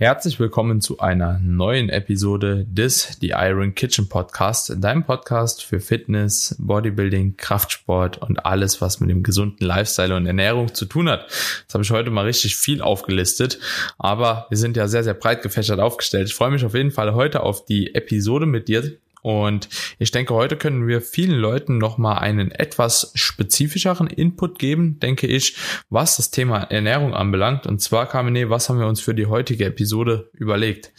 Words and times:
Herzlich 0.00 0.38
willkommen 0.38 0.80
zu 0.80 1.00
einer 1.00 1.40
neuen 1.42 1.88
Episode 1.88 2.64
des 2.68 3.18
The 3.20 3.30
Iron 3.30 3.74
Kitchen 3.74 4.08
Podcast, 4.08 4.72
deinem 4.78 5.02
Podcast 5.02 5.64
für 5.64 5.80
Fitness, 5.80 6.54
Bodybuilding, 6.60 7.36
Kraftsport 7.36 8.18
und 8.18 8.46
alles, 8.46 8.80
was 8.80 9.00
mit 9.00 9.10
dem 9.10 9.24
gesunden 9.24 9.66
Lifestyle 9.66 10.14
und 10.14 10.26
Ernährung 10.26 10.72
zu 10.72 10.84
tun 10.84 11.08
hat. 11.08 11.26
Jetzt 11.62 11.74
habe 11.74 11.82
ich 11.82 11.90
heute 11.90 12.10
mal 12.10 12.26
richtig 12.26 12.54
viel 12.54 12.80
aufgelistet, 12.80 13.58
aber 13.98 14.46
wir 14.50 14.56
sind 14.56 14.76
ja 14.76 14.86
sehr, 14.86 15.02
sehr 15.02 15.14
breit 15.14 15.42
gefächert 15.42 15.80
aufgestellt. 15.80 16.28
Ich 16.28 16.34
freue 16.36 16.52
mich 16.52 16.64
auf 16.64 16.74
jeden 16.74 16.92
Fall 16.92 17.14
heute 17.14 17.42
auf 17.42 17.64
die 17.64 17.96
Episode 17.96 18.46
mit 18.46 18.68
dir, 18.68 18.92
und 19.22 19.68
ich 19.98 20.10
denke, 20.10 20.34
heute 20.34 20.56
können 20.56 20.86
wir 20.86 21.00
vielen 21.00 21.38
Leuten 21.38 21.78
nochmal 21.78 22.18
einen 22.18 22.50
etwas 22.50 23.10
spezifischeren 23.14 24.06
Input 24.06 24.58
geben, 24.58 24.98
denke 25.00 25.26
ich, 25.26 25.56
was 25.90 26.16
das 26.16 26.30
Thema 26.30 26.62
Ernährung 26.64 27.14
anbelangt. 27.14 27.66
Und 27.66 27.80
zwar, 27.80 28.06
Kamine, 28.06 28.50
was 28.50 28.68
haben 28.68 28.78
wir 28.78 28.86
uns 28.86 29.00
für 29.00 29.14
die 29.14 29.26
heutige 29.26 29.66
Episode 29.66 30.30
überlegt? 30.32 30.92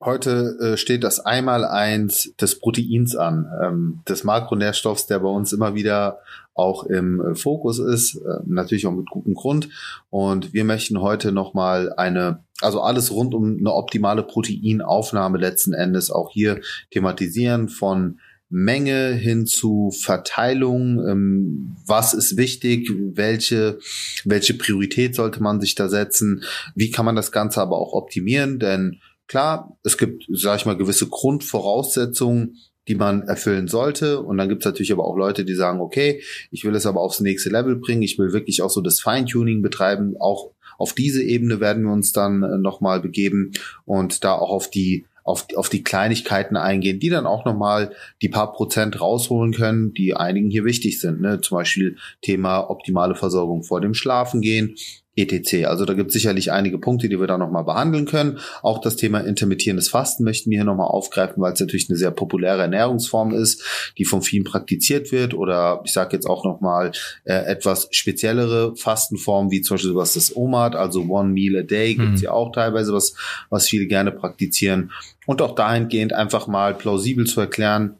Heute 0.00 0.56
äh, 0.60 0.76
steht 0.76 1.04
das 1.04 1.20
Einmaleins 1.20 2.34
des 2.40 2.58
Proteins 2.58 3.16
an, 3.16 3.46
ähm, 3.62 4.00
des 4.08 4.24
Makronährstoffs, 4.24 5.06
der 5.06 5.20
bei 5.20 5.28
uns 5.28 5.52
immer 5.52 5.74
wieder 5.74 6.20
auch 6.56 6.84
im 6.84 7.20
äh, 7.20 7.34
Fokus 7.34 7.78
ist, 7.78 8.16
äh, 8.16 8.38
natürlich 8.46 8.86
auch 8.86 8.92
mit 8.92 9.08
gutem 9.10 9.34
Grund. 9.34 9.68
Und 10.10 10.52
wir 10.52 10.64
möchten 10.64 11.00
heute 11.00 11.32
nochmal 11.32 11.92
eine, 11.96 12.44
also 12.60 12.80
alles 12.80 13.10
rund 13.10 13.34
um 13.34 13.58
eine 13.58 13.72
optimale 13.72 14.22
Proteinaufnahme 14.22 15.38
letzten 15.38 15.72
Endes 15.72 16.10
auch 16.10 16.30
hier 16.32 16.60
thematisieren 16.90 17.68
von 17.68 18.20
Menge 18.48 19.12
hin 19.12 19.46
zu 19.46 19.90
Verteilung, 19.90 21.04
ähm, 21.06 21.76
was 21.84 22.14
ist 22.14 22.36
wichtig, 22.36 22.88
welche, 23.14 23.78
welche 24.24 24.54
Priorität 24.54 25.16
sollte 25.16 25.42
man 25.42 25.60
sich 25.60 25.74
da 25.74 25.88
setzen, 25.88 26.44
wie 26.76 26.92
kann 26.92 27.04
man 27.04 27.16
das 27.16 27.32
Ganze 27.32 27.60
aber 27.60 27.76
auch 27.76 27.92
optimieren, 27.92 28.60
denn 28.60 29.00
klar, 29.26 29.76
es 29.82 29.98
gibt, 29.98 30.26
sag 30.32 30.60
ich 30.60 30.66
mal, 30.66 30.76
gewisse 30.76 31.08
Grundvoraussetzungen, 31.08 32.56
die 32.88 32.94
man 32.94 33.22
erfüllen 33.22 33.66
sollte. 33.66 34.20
Und 34.20 34.38
dann 34.38 34.48
gibt 34.48 34.62
es 34.62 34.66
natürlich 34.66 34.92
aber 34.92 35.04
auch 35.04 35.16
Leute, 35.16 35.44
die 35.44 35.54
sagen, 35.54 35.80
okay, 35.80 36.22
ich 36.52 36.64
will 36.64 36.74
es 36.76 36.86
aber 36.86 37.00
aufs 37.00 37.20
nächste 37.20 37.50
Level 37.50 37.76
bringen, 37.76 38.02
ich 38.02 38.18
will 38.18 38.32
wirklich 38.32 38.62
auch 38.62 38.70
so 38.70 38.80
das 38.80 39.00
Feintuning 39.00 39.60
betreiben. 39.60 40.14
Auch 40.20 40.52
auf 40.78 40.92
diese 40.92 41.22
Ebene 41.22 41.60
werden 41.60 41.84
wir 41.84 41.92
uns 41.92 42.12
dann 42.12 42.42
äh, 42.42 42.58
nochmal 42.58 43.00
begeben 43.00 43.52
und 43.84 44.24
da 44.24 44.32
auch 44.32 44.50
auf 44.50 44.70
die 44.70 45.06
auf, 45.26 45.46
auf 45.56 45.68
die 45.68 45.82
Kleinigkeiten 45.82 46.56
eingehen, 46.56 47.00
die 47.00 47.08
dann 47.08 47.26
auch 47.26 47.44
nochmal 47.44 47.92
die 48.22 48.28
paar 48.28 48.52
Prozent 48.52 49.00
rausholen 49.00 49.52
können, 49.52 49.92
die 49.92 50.14
einigen 50.14 50.50
hier 50.50 50.64
wichtig 50.64 51.00
sind. 51.00 51.20
Ne? 51.20 51.40
Zum 51.40 51.58
Beispiel 51.58 51.96
Thema 52.22 52.70
optimale 52.70 53.16
Versorgung 53.16 53.64
vor 53.64 53.80
dem 53.80 53.92
Schlafengehen, 53.92 54.76
etc. 55.16 55.66
Also 55.66 55.84
da 55.84 55.94
gibt 55.94 56.08
es 56.08 56.14
sicherlich 56.14 56.52
einige 56.52 56.78
Punkte, 56.78 57.08
die 57.08 57.18
wir 57.18 57.26
da 57.26 57.38
nochmal 57.38 57.64
behandeln 57.64 58.04
können. 58.04 58.38
Auch 58.62 58.80
das 58.80 58.96
Thema 58.96 59.20
intermittierendes 59.20 59.88
Fasten 59.88 60.24
möchten 60.24 60.50
wir 60.50 60.58
hier 60.58 60.64
nochmal 60.64 60.88
aufgreifen, 60.88 61.42
weil 61.42 61.52
es 61.52 61.60
natürlich 61.60 61.88
eine 61.88 61.98
sehr 61.98 62.10
populäre 62.10 62.62
Ernährungsform 62.62 63.32
ist, 63.32 63.92
die 63.98 64.04
von 64.04 64.22
vielen 64.22 64.44
praktiziert 64.44 65.12
wird. 65.12 65.34
Oder 65.34 65.80
ich 65.84 65.92
sage 65.92 66.14
jetzt 66.14 66.26
auch 66.26 66.44
nochmal 66.44 66.92
äh, 67.24 67.34
etwas 67.34 67.88
speziellere 67.90 68.76
Fastenformen, 68.76 69.50
wie 69.50 69.62
zum 69.62 69.76
Beispiel 69.76 69.94
was 69.94 70.14
das 70.14 70.36
OMAD, 70.36 70.76
also 70.76 71.02
One 71.08 71.30
Meal 71.30 71.56
a 71.56 71.62
Day, 71.62 71.94
gibt 71.94 72.14
es 72.14 72.20
mhm. 72.20 72.24
ja 72.24 72.32
auch 72.32 72.52
teilweise, 72.52 72.92
was, 72.92 73.14
was 73.50 73.68
viele 73.68 73.86
gerne 73.86 74.12
praktizieren. 74.12 74.92
Und 75.26 75.42
auch 75.42 75.54
dahingehend 75.54 76.12
einfach 76.12 76.46
mal 76.46 76.74
plausibel 76.74 77.26
zu 77.26 77.40
erklären, 77.40 77.96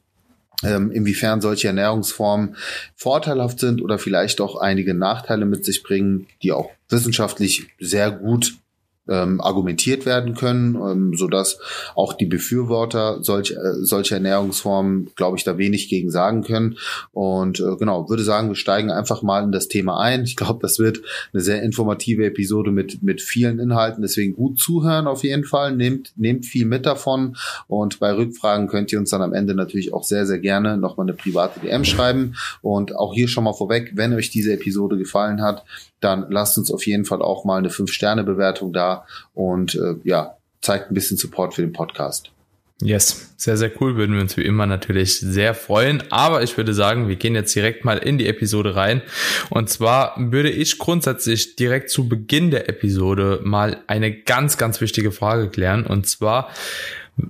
ähm, 0.65 0.91
inwiefern 0.91 1.41
solche 1.41 1.69
Ernährungsformen 1.69 2.57
vorteilhaft 2.95 3.61
sind 3.61 3.83
oder 3.83 3.99
vielleicht 3.99 4.41
auch 4.41 4.57
einige 4.57 4.95
Nachteile 4.95 5.45
mit 5.45 5.65
sich 5.65 5.83
bringen, 5.83 6.27
die 6.43 6.53
auch 6.53 6.71
wissenschaftlich 6.89 7.69
sehr 7.79 8.11
gut 8.11 8.57
ähm, 9.09 9.41
argumentiert 9.41 10.07
werden 10.07 10.35
können, 10.35 10.75
ähm, 10.75 11.15
so 11.15 11.29
dass 11.29 11.59
auch 11.95 12.13
die 12.13 12.27
Befürworter 12.27 13.23
solch, 13.23 13.53
äh, 13.53 13.75
solcher 13.81 14.17
Ernährungsformen, 14.17 15.11
glaube 15.15 15.37
ich, 15.37 15.45
da 15.45 15.59
wenig 15.59 15.89
gegen 15.89 16.11
sagen 16.11 16.43
können. 16.43 16.79
Und 17.13 17.61
äh, 17.61 17.77
genau, 17.79 18.09
würde 18.09 18.25
sagen, 18.25 18.49
wir 18.49 18.57
steigen 18.57 18.91
einfach 18.91 19.23
mal 19.23 19.45
in 19.45 19.53
das 19.53 19.69
Thema 19.69 20.01
ein. 20.01 20.25
Ich 20.25 20.37
glaube, 20.37 20.59
das 20.63 20.79
wird 20.79 21.01
eine 21.33 21.43
sehr 21.43 21.63
informative 21.63 22.25
Episode 22.27 22.71
mit, 22.71 23.03
mit 23.03 23.23
vielen 23.23 23.59
Inhalten. 23.59 24.03
Deswegen 24.03 24.35
gut 24.35 24.59
zuhören 24.59 25.07
auf 25.07 25.23
jeden 25.23 25.45
Fall. 25.45 25.75
Nehmt, 25.75 26.13
nehmt 26.17 26.45
viel 26.45 26.67
mit 26.67 26.87
davon. 26.87 27.37
Und 27.69 28.01
bei 28.01 28.13
Rückfragen 28.13 28.69
könnt 28.69 28.93
ihr 28.93 28.99
uns 28.99 29.11
dann 29.11 29.23
am 29.23 29.33
Ende 29.33 29.55
natürlich 29.55 29.93
auch 29.93 30.05
sehr, 30.05 30.27
sehr 30.27 30.39
gerne 30.39 30.77
nochmal 30.77 31.07
eine 31.07 31.15
private 31.15 31.61
DM 31.61 31.85
schreiben. 31.85 32.35
Und 32.63 32.97
auch 32.97 33.15
hier 33.15 33.29
schon 33.29 33.45
mal 33.45 33.53
vorweg, 33.53 33.93
wenn 33.95 34.15
euch 34.15 34.31
diese 34.31 34.53
Episode 34.53 34.97
gefallen 34.97 35.43
hat, 35.43 35.65
dann 36.01 36.27
lasst 36.31 36.59
uns 36.59 36.71
auf 36.71 36.87
jeden 36.87 37.05
Fall 37.05 37.23
auch 37.23 37.45
mal 37.45 37.59
eine 37.59 37.69
5-Sterne-Bewertung 37.69 38.73
da 38.73 38.96
und 39.35 39.75
äh, 39.75 39.95
ja, 40.05 40.37
zeigt 40.61 40.91
ein 40.91 40.95
bisschen 40.95 41.17
Support 41.17 41.55
für 41.55 41.63
den 41.63 41.73
Podcast. 41.73 42.31
Yes, 42.83 43.33
sehr, 43.39 43.57
sehr 43.57 43.71
cool. 43.81 43.97
Würden 43.97 44.15
wir 44.15 44.21
uns 44.21 44.37
wie 44.37 44.45
immer 44.45 44.67
natürlich 44.67 45.19
sehr 45.19 45.55
freuen. 45.55 46.03
Aber 46.11 46.43
ich 46.43 46.59
würde 46.59 46.75
sagen, 46.75 47.09
wir 47.09 47.17
gehen 47.17 47.35
jetzt 47.35 47.55
direkt 47.55 47.87
mal 47.87 47.97
in 47.97 48.19
die 48.19 48.27
Episode 48.27 48.77
rein. 48.77 49.01
Und 49.49 49.71
zwar 49.71 50.15
würde 50.19 50.51
ich 50.51 50.79
grundsätzlich 50.79 51.57
direkt 51.57 51.89
zu 51.89 52.07
Beginn 52.07 52.51
der 52.51 52.69
Episode 52.69 53.41
mal 53.43 53.83
eine 53.87 54.13
ganz, 54.13 54.59
ganz 54.59 54.83
wichtige 54.83 55.11
Frage 55.11 55.49
klären. 55.49 55.87
Und 55.87 56.07
zwar, 56.07 56.51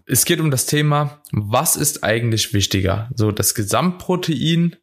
es 0.04 0.25
geht 0.25 0.41
um 0.41 0.50
das 0.50 0.66
Thema, 0.66 1.22
was 1.31 1.77
ist 1.77 2.03
eigentlich 2.03 2.53
wichtiger? 2.53 3.09
So 3.15 3.31
das 3.31 3.54
Gesamtprotein 3.54 4.75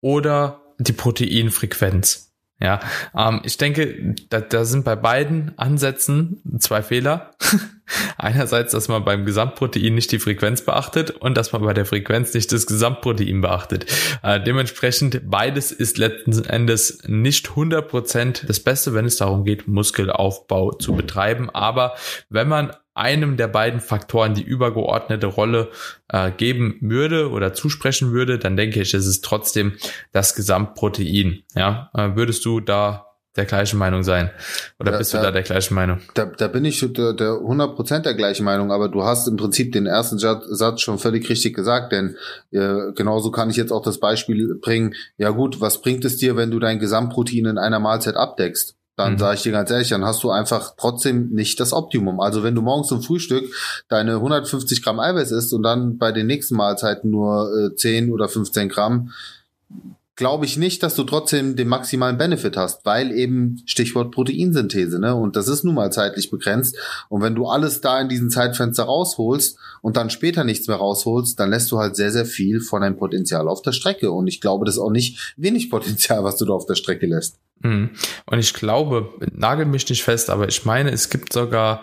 oder 0.00 0.62
die 0.78 0.94
Proteinfrequenz? 0.94 2.32
Ja, 2.58 2.80
ähm, 3.14 3.42
ich 3.44 3.58
denke, 3.58 4.14
da, 4.30 4.40
da 4.40 4.64
sind 4.64 4.84
bei 4.84 4.96
beiden 4.96 5.52
Ansätzen 5.58 6.40
zwei 6.58 6.82
Fehler. 6.82 7.32
Einerseits, 8.16 8.72
dass 8.72 8.88
man 8.88 9.04
beim 9.04 9.26
Gesamtprotein 9.26 9.94
nicht 9.94 10.10
die 10.10 10.18
Frequenz 10.18 10.62
beachtet 10.62 11.10
und 11.10 11.36
dass 11.36 11.52
man 11.52 11.62
bei 11.62 11.74
der 11.74 11.84
Frequenz 11.84 12.32
nicht 12.32 12.50
das 12.52 12.66
Gesamtprotein 12.66 13.42
beachtet. 13.42 13.86
Äh, 14.22 14.42
dementsprechend, 14.42 15.30
beides 15.30 15.70
ist 15.70 15.98
letzten 15.98 16.44
Endes 16.44 17.02
nicht 17.06 17.48
100% 17.48 18.46
das 18.46 18.60
Beste, 18.60 18.94
wenn 18.94 19.04
es 19.04 19.16
darum 19.16 19.44
geht, 19.44 19.68
Muskelaufbau 19.68 20.72
zu 20.72 20.94
betreiben. 20.94 21.50
Aber 21.50 21.94
wenn 22.30 22.48
man 22.48 22.72
einem 22.96 23.36
der 23.36 23.48
beiden 23.48 23.80
Faktoren 23.80 24.34
die 24.34 24.42
übergeordnete 24.42 25.26
Rolle 25.26 25.70
äh, 26.08 26.30
geben 26.30 26.78
würde 26.80 27.30
oder 27.30 27.52
zusprechen 27.52 28.12
würde, 28.12 28.38
dann 28.38 28.56
denke 28.56 28.80
ich, 28.80 28.94
ist 28.94 29.06
es 29.06 29.20
trotzdem 29.20 29.74
das 30.12 30.34
Gesamtprotein. 30.34 31.42
Ja, 31.54 31.90
äh, 31.94 32.16
würdest 32.16 32.44
du 32.44 32.60
da 32.60 33.06
der 33.36 33.44
gleichen 33.44 33.78
Meinung 33.78 34.02
sein? 34.02 34.30
Oder 34.78 34.92
da, 34.92 34.98
bist 34.98 35.12
du 35.12 35.18
da, 35.18 35.24
da, 35.24 35.30
der 35.30 35.42
gleichen 35.42 35.74
Meinung? 35.74 36.00
Da, 36.14 36.24
da 36.24 36.48
bin 36.48 36.64
ich 36.64 36.80
der, 36.80 37.12
der 37.12 37.32
100% 37.32 38.00
der 38.00 38.14
gleichen 38.14 38.44
Meinung, 38.44 38.72
aber 38.72 38.88
du 38.88 39.04
hast 39.04 39.28
im 39.28 39.36
Prinzip 39.36 39.72
den 39.72 39.86
ersten 39.86 40.18
Satz 40.18 40.80
schon 40.80 40.98
völlig 40.98 41.28
richtig 41.28 41.54
gesagt, 41.54 41.92
denn 41.92 42.16
äh, 42.50 42.92
genauso 42.94 43.30
kann 43.30 43.50
ich 43.50 43.56
jetzt 43.56 43.72
auch 43.72 43.82
das 43.82 44.00
Beispiel 44.00 44.58
bringen, 44.60 44.94
ja 45.18 45.30
gut, 45.30 45.60
was 45.60 45.80
bringt 45.80 46.04
es 46.04 46.16
dir, 46.16 46.36
wenn 46.36 46.50
du 46.50 46.58
dein 46.58 46.78
Gesamtprotein 46.78 47.46
in 47.46 47.58
einer 47.58 47.78
Mahlzeit 47.78 48.16
abdeckst? 48.16 48.76
Dann 48.96 49.14
mhm. 49.14 49.18
sage 49.18 49.36
ich 49.36 49.42
dir 49.42 49.52
ganz 49.52 49.70
ehrlich, 49.70 49.90
dann 49.90 50.04
hast 50.04 50.22
du 50.22 50.30
einfach 50.30 50.74
trotzdem 50.76 51.28
nicht 51.30 51.60
das 51.60 51.72
Optimum. 51.72 52.20
Also 52.20 52.42
wenn 52.42 52.54
du 52.54 52.62
morgens 52.62 52.88
zum 52.88 53.02
Frühstück 53.02 53.44
deine 53.88 54.14
150 54.14 54.82
Gramm 54.82 55.00
Eiweiß 55.00 55.30
isst 55.30 55.52
und 55.52 55.62
dann 55.62 55.98
bei 55.98 56.12
den 56.12 56.26
nächsten 56.26 56.56
Mahlzeiten 56.56 57.10
nur 57.10 57.50
äh, 57.72 57.74
10 57.76 58.10
oder 58.10 58.28
15 58.28 58.68
Gramm, 58.68 59.12
glaube 60.16 60.46
ich 60.46 60.56
nicht, 60.56 60.82
dass 60.82 60.94
du 60.94 61.04
trotzdem 61.04 61.56
den 61.56 61.68
maximalen 61.68 62.16
Benefit 62.16 62.56
hast, 62.56 62.86
weil 62.86 63.12
eben 63.12 63.62
Stichwort 63.66 64.12
Proteinsynthese, 64.12 64.98
ne? 64.98 65.14
Und 65.14 65.36
das 65.36 65.46
ist 65.46 65.62
nun 65.62 65.74
mal 65.74 65.92
zeitlich 65.92 66.30
begrenzt. 66.30 66.78
Und 67.10 67.20
wenn 67.20 67.34
du 67.34 67.46
alles 67.46 67.82
da 67.82 68.00
in 68.00 68.08
diesen 68.08 68.30
Zeitfenster 68.30 68.84
rausholst 68.84 69.58
und 69.82 69.98
dann 69.98 70.08
später 70.08 70.42
nichts 70.42 70.68
mehr 70.68 70.78
rausholst, 70.78 71.38
dann 71.38 71.50
lässt 71.50 71.70
du 71.70 71.78
halt 71.78 71.96
sehr, 71.96 72.10
sehr 72.10 72.24
viel 72.24 72.60
von 72.60 72.80
deinem 72.80 72.96
Potenzial 72.96 73.46
auf 73.46 73.60
der 73.60 73.72
Strecke. 73.72 74.10
Und 74.10 74.26
ich 74.26 74.40
glaube, 74.40 74.64
das 74.64 74.76
ist 74.76 74.80
auch 74.80 74.90
nicht 74.90 75.34
wenig 75.36 75.68
Potenzial, 75.68 76.24
was 76.24 76.38
du 76.38 76.46
da 76.46 76.54
auf 76.54 76.64
der 76.64 76.76
Strecke 76.76 77.06
lässt. 77.06 77.36
Mhm. 77.60 77.90
Und 78.26 78.38
ich 78.38 78.54
glaube, 78.54 79.14
nagel 79.32 79.66
mich 79.66 79.88
nicht 79.88 80.02
fest, 80.02 80.30
aber 80.30 80.48
ich 80.48 80.64
meine, 80.64 80.90
es 80.90 81.10
gibt 81.10 81.32
sogar 81.32 81.82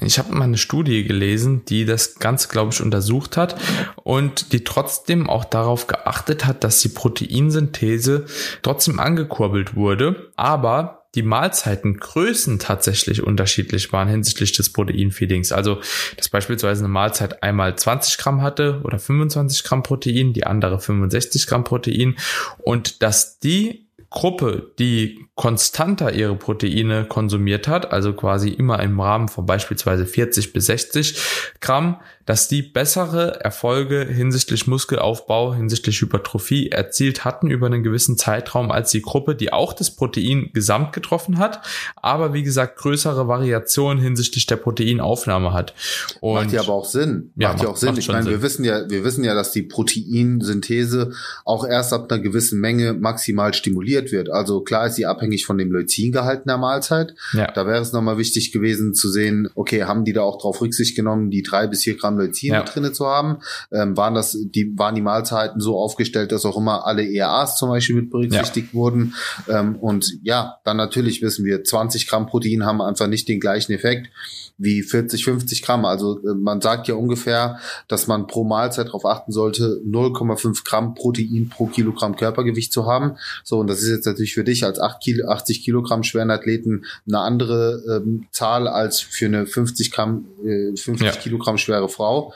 ich 0.00 0.18
habe 0.18 0.34
mal 0.34 0.44
eine 0.44 0.58
Studie 0.58 1.04
gelesen, 1.04 1.64
die 1.66 1.84
das 1.84 2.16
Ganze, 2.16 2.48
glaube 2.48 2.72
ich, 2.72 2.82
untersucht 2.82 3.36
hat 3.36 3.56
und 4.02 4.52
die 4.52 4.64
trotzdem 4.64 5.28
auch 5.28 5.44
darauf 5.44 5.86
geachtet 5.86 6.46
hat, 6.46 6.64
dass 6.64 6.80
die 6.80 6.88
Proteinsynthese 6.88 8.26
trotzdem 8.62 8.98
angekurbelt 8.98 9.76
wurde, 9.76 10.32
aber 10.36 11.06
die 11.14 11.22
Mahlzeitengrößen 11.22 12.58
tatsächlich 12.58 13.22
unterschiedlich 13.22 13.92
waren 13.92 14.08
hinsichtlich 14.08 14.50
des 14.52 14.72
Proteinfeedings. 14.72 15.52
Also, 15.52 15.80
dass 16.16 16.28
beispielsweise 16.28 16.80
eine 16.80 16.92
Mahlzeit 16.92 17.42
einmal 17.44 17.76
20 17.76 18.18
Gramm 18.18 18.42
hatte 18.42 18.80
oder 18.82 18.98
25 18.98 19.62
Gramm 19.62 19.84
Protein, 19.84 20.32
die 20.32 20.44
andere 20.44 20.80
65 20.80 21.46
Gramm 21.46 21.62
Protein 21.62 22.16
und 22.58 23.02
dass 23.02 23.38
die 23.38 23.83
Gruppe, 24.14 24.72
die 24.78 25.26
konstanter 25.36 26.12
ihre 26.12 26.36
Proteine 26.36 27.06
konsumiert 27.06 27.66
hat, 27.66 27.90
also 27.92 28.12
quasi 28.12 28.50
immer 28.50 28.80
im 28.80 29.00
Rahmen 29.00 29.28
von 29.28 29.46
beispielsweise 29.46 30.06
40 30.06 30.52
bis 30.52 30.66
60 30.66 31.18
Gramm, 31.60 31.98
dass 32.26 32.48
die 32.48 32.62
bessere 32.62 33.40
Erfolge 33.40 34.06
hinsichtlich 34.06 34.66
Muskelaufbau, 34.66 35.54
hinsichtlich 35.54 36.00
Hypertrophie 36.00 36.70
erzielt 36.70 37.24
hatten 37.24 37.50
über 37.50 37.66
einen 37.66 37.82
gewissen 37.82 38.16
Zeitraum 38.16 38.70
als 38.70 38.90
die 38.92 39.02
Gruppe, 39.02 39.34
die 39.34 39.52
auch 39.52 39.72
das 39.72 39.90
Protein 39.90 40.50
gesamt 40.54 40.92
getroffen 40.92 41.38
hat, 41.38 41.60
aber 41.96 42.32
wie 42.32 42.42
gesagt 42.42 42.78
größere 42.78 43.28
Variationen 43.28 44.02
hinsichtlich 44.02 44.46
der 44.46 44.56
Proteinaufnahme 44.56 45.52
hat. 45.52 45.74
Und 46.20 46.34
macht 46.34 46.52
ja 46.52 46.62
aber 46.62 46.72
auch 46.72 46.86
Sinn. 46.86 47.32
Ja, 47.36 47.50
macht 47.50 47.62
ja 47.62 47.68
auch 47.68 47.76
Sinn. 47.76 47.96
Ich 47.98 48.08
meine, 48.08 48.22
Sinn. 48.22 48.32
wir 48.32 48.42
wissen 48.42 48.64
ja, 48.64 48.88
wir 48.88 49.04
wissen 49.04 49.24
ja, 49.24 49.34
dass 49.34 49.52
die 49.52 49.62
Proteinsynthese 49.62 51.12
auch 51.44 51.66
erst 51.66 51.92
ab 51.92 52.10
einer 52.10 52.22
gewissen 52.22 52.60
Menge 52.60 52.94
maximal 52.94 53.52
stimuliert 53.52 54.12
wird. 54.12 54.30
Also 54.30 54.62
klar 54.62 54.86
ist 54.86 54.94
sie 54.94 55.04
abhängig 55.04 55.23
von 55.46 55.58
dem 55.58 55.70
Leucingehalt 55.72 56.40
in 56.40 56.48
der 56.48 56.58
Mahlzeit. 56.58 57.14
Ja. 57.32 57.50
Da 57.52 57.66
wäre 57.66 57.80
es 57.80 57.92
nochmal 57.92 58.18
wichtig 58.18 58.52
gewesen 58.52 58.94
zu 58.94 59.08
sehen, 59.08 59.48
okay, 59.54 59.84
haben 59.84 60.04
die 60.04 60.12
da 60.12 60.22
auch 60.22 60.40
drauf 60.40 60.60
Rücksicht 60.60 60.96
genommen, 60.96 61.30
die 61.30 61.42
drei 61.42 61.66
bis 61.66 61.82
vier 61.82 61.96
Gramm 61.96 62.18
Leucin 62.18 62.52
ja. 62.52 62.62
drinne 62.62 62.92
zu 62.92 63.06
haben? 63.06 63.38
Ähm, 63.72 63.96
waren 63.96 64.14
das, 64.14 64.36
die, 64.38 64.72
waren 64.76 64.94
die 64.94 65.00
Mahlzeiten 65.00 65.60
so 65.60 65.78
aufgestellt, 65.78 66.32
dass 66.32 66.44
auch 66.44 66.56
immer 66.56 66.86
alle 66.86 67.06
ERAs 67.10 67.56
zum 67.58 67.68
Beispiel 67.68 67.96
mit 67.96 68.10
berücksichtigt 68.10 68.68
ja. 68.72 68.74
wurden? 68.74 69.14
Ähm, 69.48 69.76
und 69.76 70.18
ja, 70.22 70.58
dann 70.64 70.76
natürlich 70.76 71.22
wissen 71.22 71.44
wir, 71.44 71.64
20 71.64 72.06
Gramm 72.06 72.26
Protein 72.26 72.64
haben 72.64 72.80
einfach 72.80 73.06
nicht 73.06 73.28
den 73.28 73.40
gleichen 73.40 73.72
Effekt 73.72 74.08
wie 74.56 74.82
40, 74.82 75.24
50 75.24 75.62
Gramm. 75.62 75.84
Also 75.84 76.18
äh, 76.20 76.34
man 76.34 76.60
sagt 76.60 76.88
ja 76.88 76.94
ungefähr, 76.94 77.58
dass 77.88 78.06
man 78.06 78.26
pro 78.26 78.44
Mahlzeit 78.44 78.88
darauf 78.88 79.04
achten 79.04 79.32
sollte, 79.32 79.80
0,5 79.86 80.64
Gramm 80.64 80.94
Protein 80.94 81.48
pro 81.48 81.66
Kilogramm 81.66 82.16
Körpergewicht 82.16 82.72
zu 82.72 82.86
haben. 82.86 83.16
So, 83.42 83.58
und 83.58 83.68
das 83.68 83.82
ist 83.82 83.90
jetzt 83.90 84.06
natürlich 84.06 84.34
für 84.34 84.44
dich 84.44 84.64
als 84.64 84.78
8 84.78 85.02
Kilo, 85.02 85.13
80 85.22 85.64
Kilogramm 85.64 86.02
schweren 86.02 86.30
Athleten 86.30 86.84
eine 87.06 87.20
andere 87.20 88.02
ähm, 88.02 88.26
Zahl 88.32 88.68
als 88.68 89.00
für 89.00 89.26
eine 89.26 89.46
50 89.46 89.90
Gramm, 89.92 90.26
äh, 90.44 90.76
50 90.76 91.00
ja. 91.00 91.12
Kilogramm 91.12 91.58
schwere 91.58 91.88
Frau. 91.88 92.32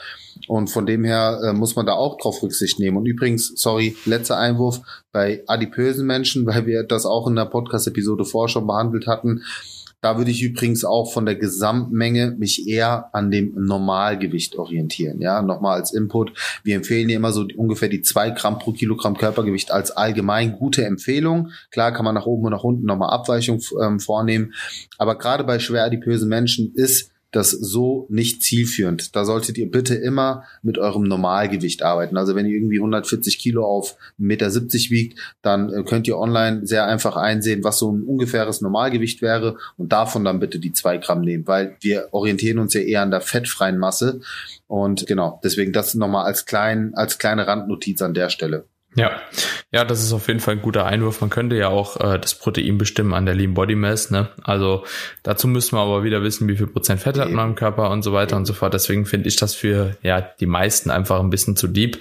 Und 0.46 0.69
von 0.69 0.86
dem 0.86 1.04
her 1.04 1.40
äh, 1.42 1.52
muss 1.52 1.75
man 1.75 1.86
da 1.86 1.94
auch 1.94 2.19
drauf 2.19 2.42
Rücksicht 2.42 2.78
nehmen. 2.78 2.96
Und 2.96 3.06
übrigens, 3.06 3.52
sorry, 3.56 3.96
letzter 4.04 4.38
Einwurf 4.38 4.80
bei 5.12 5.42
adipösen 5.46 6.06
Menschen, 6.06 6.46
weil 6.46 6.66
wir 6.66 6.84
das 6.84 7.06
auch 7.06 7.26
in 7.26 7.36
der 7.36 7.46
Podcast-Episode 7.46 8.25
vorher 8.25 8.48
schon 8.48 8.66
behandelt 8.66 9.06
hatten. 9.06 9.42
Da 10.00 10.16
würde 10.16 10.30
ich 10.30 10.42
übrigens 10.42 10.84
auch 10.84 11.12
von 11.12 11.26
der 11.26 11.34
Gesamtmenge 11.34 12.36
mich 12.38 12.68
eher 12.68 13.12
an 13.12 13.30
dem 13.32 13.52
Normalgewicht 13.56 14.56
orientieren. 14.56 15.20
Ja, 15.20 15.42
nochmal 15.42 15.80
als 15.80 15.92
Input. 15.92 16.32
Wir 16.62 16.76
empfehlen 16.76 17.08
hier 17.08 17.16
immer 17.16 17.32
so 17.32 17.46
ungefähr 17.56 17.88
die 17.88 18.02
zwei 18.02 18.30
Gramm 18.30 18.60
pro 18.60 18.72
Kilogramm 18.72 19.16
Körpergewicht 19.16 19.72
als 19.72 19.90
allgemein 19.90 20.52
gute 20.52 20.84
Empfehlung. 20.84 21.50
Klar 21.72 21.92
kann 21.92 22.04
man 22.04 22.14
nach 22.14 22.26
oben 22.26 22.44
und 22.44 22.52
nach 22.52 22.64
unten 22.64 22.86
nochmal 22.86 23.10
Abweichung 23.10 23.60
ähm, 23.82 23.98
vornehmen. 23.98 24.54
Aber 24.98 25.18
gerade 25.18 25.42
bei 25.42 25.58
schwer 25.58 25.84
adipösen 25.84 26.28
Menschen 26.28 26.72
ist 26.74 27.10
das 27.30 27.50
so 27.50 28.06
nicht 28.08 28.42
zielführend. 28.42 29.14
Da 29.14 29.25
solltet 29.25 29.58
ihr 29.58 29.70
bitte 29.70 29.94
immer 29.94 30.44
mit 30.62 30.78
eurem 30.78 31.02
Normalgewicht 31.02 31.82
arbeiten. 31.82 32.16
Also 32.16 32.34
wenn 32.34 32.46
ihr 32.46 32.54
irgendwie 32.54 32.78
140 32.78 33.38
Kilo 33.38 33.66
auf 33.66 33.96
1,70 34.19 34.19
Meter 34.19 34.50
wiegt, 34.90 35.19
dann 35.42 35.72
äh, 35.72 35.82
könnt 35.84 36.08
ihr 36.08 36.19
online 36.19 36.66
sehr 36.66 36.86
einfach 36.86 37.16
einsehen, 37.16 37.64
was 37.64 37.78
so 37.78 37.92
ein 37.92 38.02
ungefähres 38.02 38.60
Normalgewicht 38.60 39.20
wäre 39.20 39.58
und 39.76 39.92
davon 39.92 40.25
dann 40.25 40.40
bitte 40.40 40.58
die 40.58 40.72
zwei 40.72 40.96
Gramm 40.96 41.20
nehmen, 41.20 41.46
weil 41.46 41.76
wir 41.80 42.08
orientieren 42.12 42.58
uns 42.58 42.72
ja 42.72 42.80
eher 42.80 43.02
an 43.02 43.10
der 43.10 43.20
fettfreien 43.20 43.78
Masse. 43.78 44.20
Und 44.66 45.06
genau, 45.06 45.40
deswegen 45.44 45.72
das 45.72 45.94
nochmal 45.94 46.25
als 46.25 46.46
klein, 46.46 46.92
als 46.94 47.19
kleine 47.19 47.46
Randnotiz 47.46 48.00
an 48.00 48.14
der 48.14 48.30
Stelle. 48.30 48.64
Ja, 48.94 49.12
ja, 49.70 49.85
das 49.85 50.02
ist 50.02 50.14
auf 50.14 50.29
jeden 50.29 50.40
Fall 50.40 50.55
ein 50.55 50.62
guter 50.62 50.87
Einwurf. 50.87 51.20
Man 51.20 51.29
könnte 51.29 51.55
ja 51.55 51.69
auch 51.69 52.00
äh, 52.00 52.19
das 52.19 52.35
Protein 52.35 52.79
bestimmen 52.79 53.12
an 53.12 53.26
der 53.26 53.35
Lean 53.35 53.52
Body 53.52 53.75
Mass. 53.75 54.11
Ne? 54.11 54.31
Also 54.43 54.85
dazu 55.23 55.46
müssen 55.46 55.76
wir 55.76 55.82
aber 55.82 56.05
wieder 56.05 56.23
wissen, 56.23 56.49
wie 56.49 56.56
viel 56.56 56.67
Prozent 56.67 57.00
Fett 57.00 57.19
hat 57.19 57.31
man 57.31 57.50
im 57.50 57.55
Körper 57.55 57.90
und 57.90 58.02
so 58.02 58.14
weiter 58.14 58.37
und 58.37 58.46
so 58.46 58.55
fort. 58.55 58.73
Deswegen 58.73 59.05
finde 59.05 59.29
ich 59.29 59.37
das 59.37 59.55
für 59.55 59.96
ja 60.02 60.23
die 60.23 60.46
meisten 60.46 60.90
einfach 60.90 61.20
ein 61.20 61.29
bisschen 61.29 61.55
zu 61.55 61.69
deep. 61.69 61.99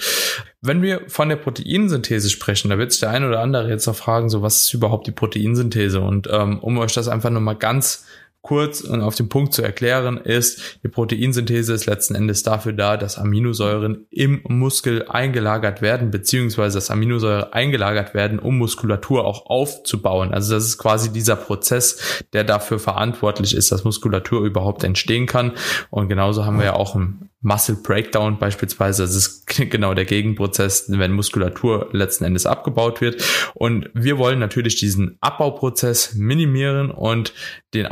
Wenn 0.61 0.81
wir 0.81 1.01
von 1.07 1.27
der 1.27 1.35
Proteinsynthese 1.35 2.29
sprechen, 2.29 2.69
da 2.69 2.77
wird 2.77 2.91
sich 2.91 3.01
der 3.01 3.09
eine 3.09 3.27
oder 3.27 3.41
andere 3.41 3.69
jetzt 3.69 3.85
noch 3.85 3.95
fragen, 3.95 4.29
so 4.29 4.41
was 4.41 4.61
ist 4.63 4.73
überhaupt 4.73 5.05
die 5.05 5.11
Proteinsynthese? 5.11 5.99
Und 5.99 6.27
ähm, 6.31 6.59
um 6.59 6.77
euch 6.77 6.93
das 6.93 7.09
einfach 7.09 7.29
nochmal 7.29 7.57
ganz 7.57 8.06
kurz 8.47 8.81
und 8.81 9.01
auf 9.01 9.15
den 9.15 9.27
Punkt 9.27 9.53
zu 9.53 9.61
erklären, 9.61 10.17
ist, 10.17 10.79
die 10.83 10.87
Proteinsynthese 10.87 11.73
ist 11.73 11.85
letzten 11.85 12.15
Endes 12.15 12.43
dafür 12.43 12.71
da, 12.71 12.95
dass 12.95 13.17
Aminosäuren 13.17 14.07
im 14.09 14.41
Muskel 14.47 15.05
eingelagert 15.07 15.81
werden, 15.81 16.11
beziehungsweise 16.11 16.77
dass 16.77 16.89
Aminosäuren 16.89 17.51
eingelagert 17.51 18.13
werden, 18.13 18.39
um 18.39 18.57
Muskulatur 18.57 19.25
auch 19.25 19.47
aufzubauen. 19.47 20.33
Also 20.33 20.53
das 20.55 20.65
ist 20.65 20.77
quasi 20.77 21.11
dieser 21.11 21.35
Prozess, 21.35 22.23
der 22.31 22.45
dafür 22.45 22.79
verantwortlich 22.79 23.53
ist, 23.53 23.71
dass 23.71 23.83
Muskulatur 23.83 24.45
überhaupt 24.45 24.83
entstehen 24.83 25.25
kann. 25.25 25.51
Und 25.89 26.07
genauso 26.07 26.45
haben 26.45 26.57
wir 26.57 26.65
ja 26.65 26.73
auch 26.73 26.95
im 26.95 27.29
Muscle 27.41 27.75
Breakdown 27.75 28.39
beispielsweise. 28.39 29.03
Das 29.03 29.15
ist 29.15 29.45
genau 29.69 29.93
der 29.93 30.05
Gegenprozess, 30.05 30.85
wenn 30.87 31.11
Muskulatur 31.11 31.89
letzten 31.91 32.25
Endes 32.25 32.45
abgebaut 32.45 33.01
wird. 33.01 33.23
Und 33.53 33.89
wir 33.93 34.17
wollen 34.17 34.39
natürlich 34.39 34.75
diesen 34.75 35.17
Abbauprozess 35.21 36.15
minimieren 36.15 36.91
und 36.91 37.33
den 37.73 37.85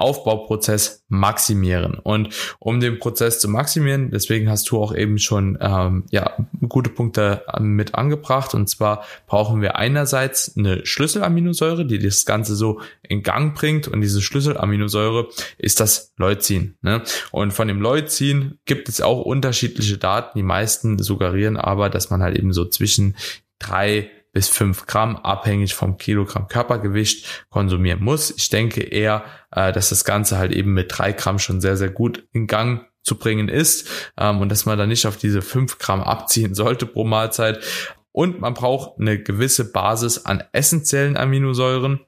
Aufbauprozess 0.45 1.03
maximieren. 1.07 1.95
Und 1.95 2.29
um 2.59 2.79
den 2.79 2.99
Prozess 2.99 3.39
zu 3.39 3.47
maximieren, 3.49 4.11
deswegen 4.11 4.49
hast 4.49 4.69
du 4.69 4.81
auch 4.81 4.95
eben 4.95 5.17
schon 5.17 5.57
ähm, 5.59 6.05
ja 6.11 6.31
gute 6.67 6.89
Punkte 6.89 7.43
mit 7.59 7.95
angebracht. 7.95 8.53
Und 8.53 8.69
zwar 8.69 9.03
brauchen 9.27 9.61
wir 9.61 9.75
einerseits 9.75 10.55
eine 10.57 10.85
Schlüsselaminosäure, 10.85 11.85
die 11.85 11.99
das 11.99 12.25
Ganze 12.25 12.55
so 12.55 12.79
in 13.03 13.23
Gang 13.23 13.55
bringt. 13.55 13.87
Und 13.87 14.01
diese 14.01 14.21
Schlüsselaminosäure 14.21 15.27
ist 15.57 15.79
das 15.79 16.13
Leucin. 16.17 16.75
Ne? 16.81 17.01
Und 17.31 17.51
von 17.51 17.67
dem 17.67 17.81
Leucin 17.81 18.59
gibt 18.65 18.89
es 18.89 19.01
auch 19.01 19.21
unterschiedliche 19.21 19.97
Daten. 19.97 20.37
Die 20.37 20.43
meisten 20.43 20.99
suggerieren 20.99 21.57
aber, 21.57 21.89
dass 21.89 22.09
man 22.09 22.21
halt 22.21 22.37
eben 22.37 22.53
so 22.53 22.65
zwischen 22.65 23.15
drei 23.59 24.09
bis 24.35 24.49
fünf 24.49 24.85
Gramm 24.85 25.15
abhängig 25.15 25.75
vom 25.75 25.97
Kilogramm 25.97 26.49
Körpergewicht 26.49 27.45
konsumieren 27.49 28.03
muss. 28.03 28.31
Ich 28.35 28.49
denke 28.49 28.81
eher, 28.81 29.23
äh, 29.51 29.71
dass 29.71 29.89
das 29.89 30.03
Ganze 30.03 30.37
halt 30.37 30.51
eben 30.51 30.73
mit 30.73 30.91
drei 30.95 31.13
Gramm 31.13 31.39
schon 31.39 31.61
sehr, 31.61 31.77
sehr 31.77 31.89
gut 31.89 32.27
in 32.33 32.45
Gang 32.45 32.85
zu 33.01 33.17
bringen 33.17 33.47
ist 33.47 33.87
ähm, 34.17 34.41
und 34.41 34.49
dass 34.49 34.65
man 34.65 34.77
da 34.77 34.85
nicht 34.85 35.07
auf 35.07 35.15
diese 35.15 35.41
fünf 35.41 35.77
Gramm 35.77 36.01
abziehen 36.01 36.53
sollte 36.53 36.85
pro 36.85 37.05
Mahlzeit. 37.05 37.63
Und 38.11 38.41
man 38.41 38.53
braucht 38.53 38.99
eine 38.99 39.23
gewisse 39.23 39.71
Basis 39.71 40.25
an 40.25 40.43
essentiellen 40.51 41.15
Aminosäuren. 41.15 42.01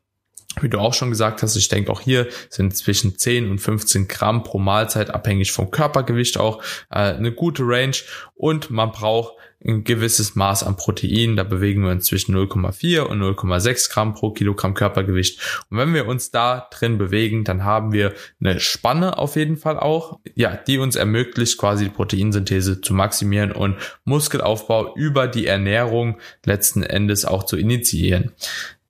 Wie 0.61 0.69
du 0.69 0.79
auch 0.79 0.93
schon 0.93 1.09
gesagt 1.09 1.43
hast, 1.43 1.55
ich 1.55 1.67
denke 1.67 1.91
auch 1.91 2.01
hier 2.01 2.27
sind 2.49 2.75
zwischen 2.75 3.17
10 3.17 3.49
und 3.49 3.59
15 3.59 4.07
Gramm 4.07 4.43
pro 4.43 4.59
Mahlzeit 4.59 5.09
abhängig 5.11 5.51
vom 5.51 5.71
Körpergewicht 5.71 6.37
auch 6.37 6.63
äh, 6.89 6.99
eine 6.99 7.31
gute 7.31 7.63
Range 7.63 7.95
und 8.35 8.69
man 8.69 8.91
braucht 8.91 9.33
ein 9.65 9.83
gewisses 9.83 10.35
Maß 10.35 10.63
an 10.63 10.77
Protein. 10.77 11.35
Da 11.35 11.43
bewegen 11.43 11.83
wir 11.83 11.91
uns 11.91 12.05
zwischen 12.05 12.35
0,4 12.35 13.01
und 13.01 13.21
0,6 13.21 13.91
Gramm 13.91 14.13
pro 14.13 14.31
Kilogramm 14.31 14.73
Körpergewicht. 14.73 15.65
Und 15.69 15.77
wenn 15.77 15.93
wir 15.93 16.07
uns 16.07 16.31
da 16.31 16.67
drin 16.71 16.97
bewegen, 16.97 17.43
dann 17.43 17.63
haben 17.63 17.91
wir 17.91 18.13
eine 18.39 18.59
Spanne 18.59 19.17
auf 19.17 19.35
jeden 19.35 19.57
Fall 19.57 19.79
auch, 19.79 20.19
ja, 20.35 20.55
die 20.55 20.77
uns 20.77 20.95
ermöglicht, 20.95 21.57
quasi 21.57 21.85
die 21.85 21.89
Proteinsynthese 21.89 22.81
zu 22.81 22.93
maximieren 22.93 23.51
und 23.51 23.77
Muskelaufbau 24.05 24.95
über 24.95 25.27
die 25.27 25.47
Ernährung 25.47 26.19
letzten 26.45 26.83
Endes 26.83 27.25
auch 27.25 27.43
zu 27.43 27.57
initiieren. 27.57 28.33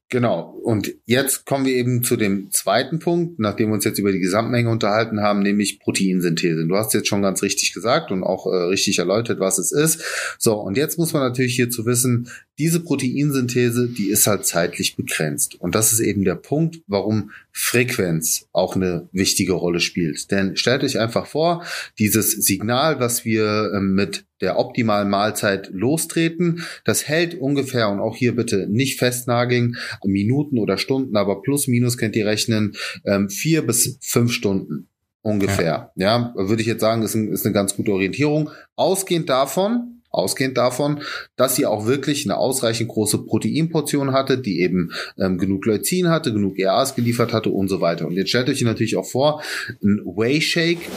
Genau. 0.09 0.57
Und 0.63 0.93
jetzt 1.05 1.45
kommen 1.45 1.65
wir 1.65 1.73
eben 1.73 2.01
zu 2.01 2.15
dem 2.15 2.49
zweiten 2.49 2.99
Punkt, 2.99 3.39
nachdem 3.39 3.69
wir 3.69 3.73
uns 3.73 3.83
jetzt 3.83 3.99
über 3.99 4.13
die 4.13 4.19
Gesamtmenge 4.19 4.69
unterhalten 4.69 5.21
haben, 5.21 5.41
nämlich 5.41 5.81
Proteinsynthese. 5.81 6.65
Du 6.65 6.77
hast 6.77 6.93
jetzt 6.93 7.09
schon 7.09 7.21
ganz 7.21 7.43
richtig 7.43 7.73
gesagt 7.73 8.11
und 8.11 8.23
auch 8.23 8.45
äh, 8.45 8.55
richtig 8.55 8.99
erläutert, 8.99 9.41
was 9.41 9.57
es 9.57 9.73
ist. 9.73 10.01
So, 10.39 10.55
und 10.55 10.77
jetzt 10.77 10.97
muss 10.97 11.11
man 11.11 11.23
natürlich 11.23 11.55
hierzu 11.55 11.85
wissen, 11.85 12.29
diese 12.57 12.79
Proteinsynthese, 12.79 13.89
die 13.89 14.09
ist 14.09 14.27
halt 14.27 14.45
zeitlich 14.45 14.95
begrenzt. 14.95 15.59
Und 15.59 15.75
das 15.75 15.91
ist 15.91 15.99
eben 15.99 16.23
der 16.23 16.35
Punkt, 16.35 16.79
warum 16.87 17.31
Frequenz 17.59 18.47
auch 18.53 18.75
eine 18.75 19.09
wichtige 19.11 19.53
Rolle 19.53 19.79
spielt. 19.79 20.29
Denn 20.29 20.55
stellt 20.55 20.83
euch 20.83 20.99
einfach 20.99 21.25
vor, 21.25 21.65
dieses 21.97 22.31
Signal, 22.31 22.99
was 22.99 23.25
wir 23.25 23.71
ähm, 23.75 23.95
mit 23.95 24.25
der 24.41 24.59
optimalen 24.59 25.09
Mahlzeit 25.09 25.71
lostreten, 25.73 26.63
das 26.85 27.07
hält 27.07 27.33
ungefähr, 27.33 27.89
und 27.89 27.99
auch 27.99 28.15
hier 28.15 28.35
bitte 28.35 28.67
nicht 28.69 28.99
festnageln, 28.99 29.77
Minuten 30.05 30.59
oder 30.59 30.77
Stunden, 30.77 31.17
aber 31.17 31.41
plus 31.41 31.67
minus 31.67 31.97
könnt 31.97 32.15
ihr 32.15 32.27
rechnen, 32.27 32.75
ähm, 33.05 33.27
vier 33.27 33.65
bis 33.65 33.97
fünf 34.01 34.31
Stunden 34.33 34.87
ungefähr. 35.23 35.91
Ja, 35.95 36.33
ja 36.35 36.47
würde 36.47 36.61
ich 36.61 36.67
jetzt 36.67 36.81
sagen, 36.81 37.01
ist, 37.01 37.15
ein, 37.15 37.33
ist 37.33 37.43
eine 37.43 37.53
ganz 37.53 37.75
gute 37.75 37.91
Orientierung. 37.91 38.51
Ausgehend 38.75 39.29
davon, 39.29 39.96
ausgehend 40.09 40.57
davon, 40.57 41.01
dass 41.35 41.55
sie 41.55 41.65
auch 41.65 41.85
wirklich 41.85 42.25
eine 42.25 42.37
ausreichend 42.37 42.89
große 42.89 43.19
Proteinportion 43.19 44.13
hatte, 44.13 44.37
die 44.37 44.61
eben 44.61 44.91
ähm, 45.19 45.37
genug 45.37 45.65
Leucin 45.65 46.09
hatte, 46.09 46.33
genug 46.33 46.57
ERAs 46.57 46.95
geliefert 46.95 47.33
hatte 47.33 47.49
und 47.49 47.67
so 47.67 47.81
weiter. 47.81 48.07
Und 48.07 48.13
jetzt 48.13 48.29
stellt 48.29 48.49
euch 48.49 48.61
natürlich 48.61 48.95
auch 48.95 49.05
vor, 49.05 49.41
ein 49.83 50.01
Whey 50.05 50.41
Shake 50.41 50.89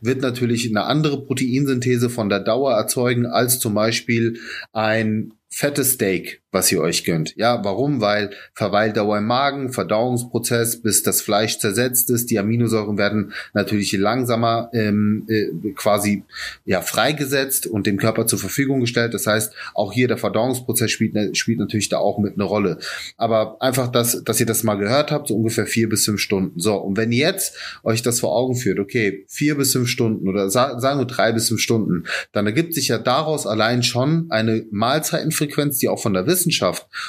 wird 0.00 0.20
natürlich 0.20 0.68
eine 0.68 0.84
andere 0.84 1.24
Proteinsynthese 1.24 2.10
von 2.10 2.28
der 2.28 2.40
Dauer 2.40 2.72
erzeugen 2.72 3.26
als 3.26 3.58
zum 3.58 3.74
Beispiel 3.74 4.38
ein 4.72 5.32
fettes 5.48 5.92
Steak, 5.92 6.42
was 6.56 6.72
ihr 6.72 6.80
euch 6.80 7.04
gönnt. 7.04 7.36
Ja, 7.36 7.62
warum? 7.64 8.00
Weil 8.00 8.30
Verweildauer 8.54 9.18
im 9.18 9.26
Magen, 9.26 9.72
Verdauungsprozess, 9.72 10.80
bis 10.80 11.02
das 11.02 11.20
Fleisch 11.20 11.58
zersetzt 11.58 12.08
ist, 12.10 12.30
die 12.30 12.38
Aminosäuren 12.38 12.96
werden 12.96 13.32
natürlich 13.52 13.92
langsamer 13.92 14.70
ähm, 14.72 15.26
äh, 15.28 15.48
quasi 15.74 16.24
ja 16.64 16.80
freigesetzt 16.80 17.66
und 17.66 17.86
dem 17.86 17.98
Körper 17.98 18.26
zur 18.26 18.38
Verfügung 18.38 18.80
gestellt. 18.80 19.12
Das 19.12 19.26
heißt, 19.26 19.52
auch 19.74 19.92
hier 19.92 20.08
der 20.08 20.16
Verdauungsprozess 20.16 20.90
spielt, 20.90 21.36
spielt 21.36 21.58
natürlich 21.58 21.90
da 21.90 21.98
auch 21.98 22.18
mit 22.18 22.34
eine 22.34 22.44
Rolle. 22.44 22.78
Aber 23.18 23.60
einfach, 23.60 23.88
dass, 23.92 24.24
dass 24.24 24.40
ihr 24.40 24.46
das 24.46 24.62
mal 24.62 24.76
gehört 24.76 25.10
habt, 25.10 25.28
so 25.28 25.36
ungefähr 25.36 25.66
vier 25.66 25.90
bis 25.90 26.06
fünf 26.06 26.20
Stunden. 26.20 26.58
So, 26.58 26.74
und 26.76 26.96
wenn 26.96 27.12
jetzt 27.12 27.58
euch 27.84 28.00
das 28.00 28.20
vor 28.20 28.34
Augen 28.34 28.56
führt, 28.56 28.78
okay, 28.78 29.26
vier 29.28 29.58
bis 29.58 29.72
fünf 29.72 29.88
Stunden 29.88 30.26
oder 30.26 30.48
sagen 30.48 30.80
wir 30.80 31.04
drei 31.04 31.32
bis 31.32 31.48
fünf 31.48 31.60
Stunden, 31.60 32.04
dann 32.32 32.46
ergibt 32.46 32.72
sich 32.72 32.88
ja 32.88 32.96
daraus 32.96 33.46
allein 33.46 33.82
schon 33.82 34.26
eine 34.30 34.64
Mahlzeitenfrequenz, 34.70 35.78
die 35.80 35.90
auch 35.90 36.00
von 36.00 36.14
der 36.14 36.26
Wissenschaft 36.26 36.45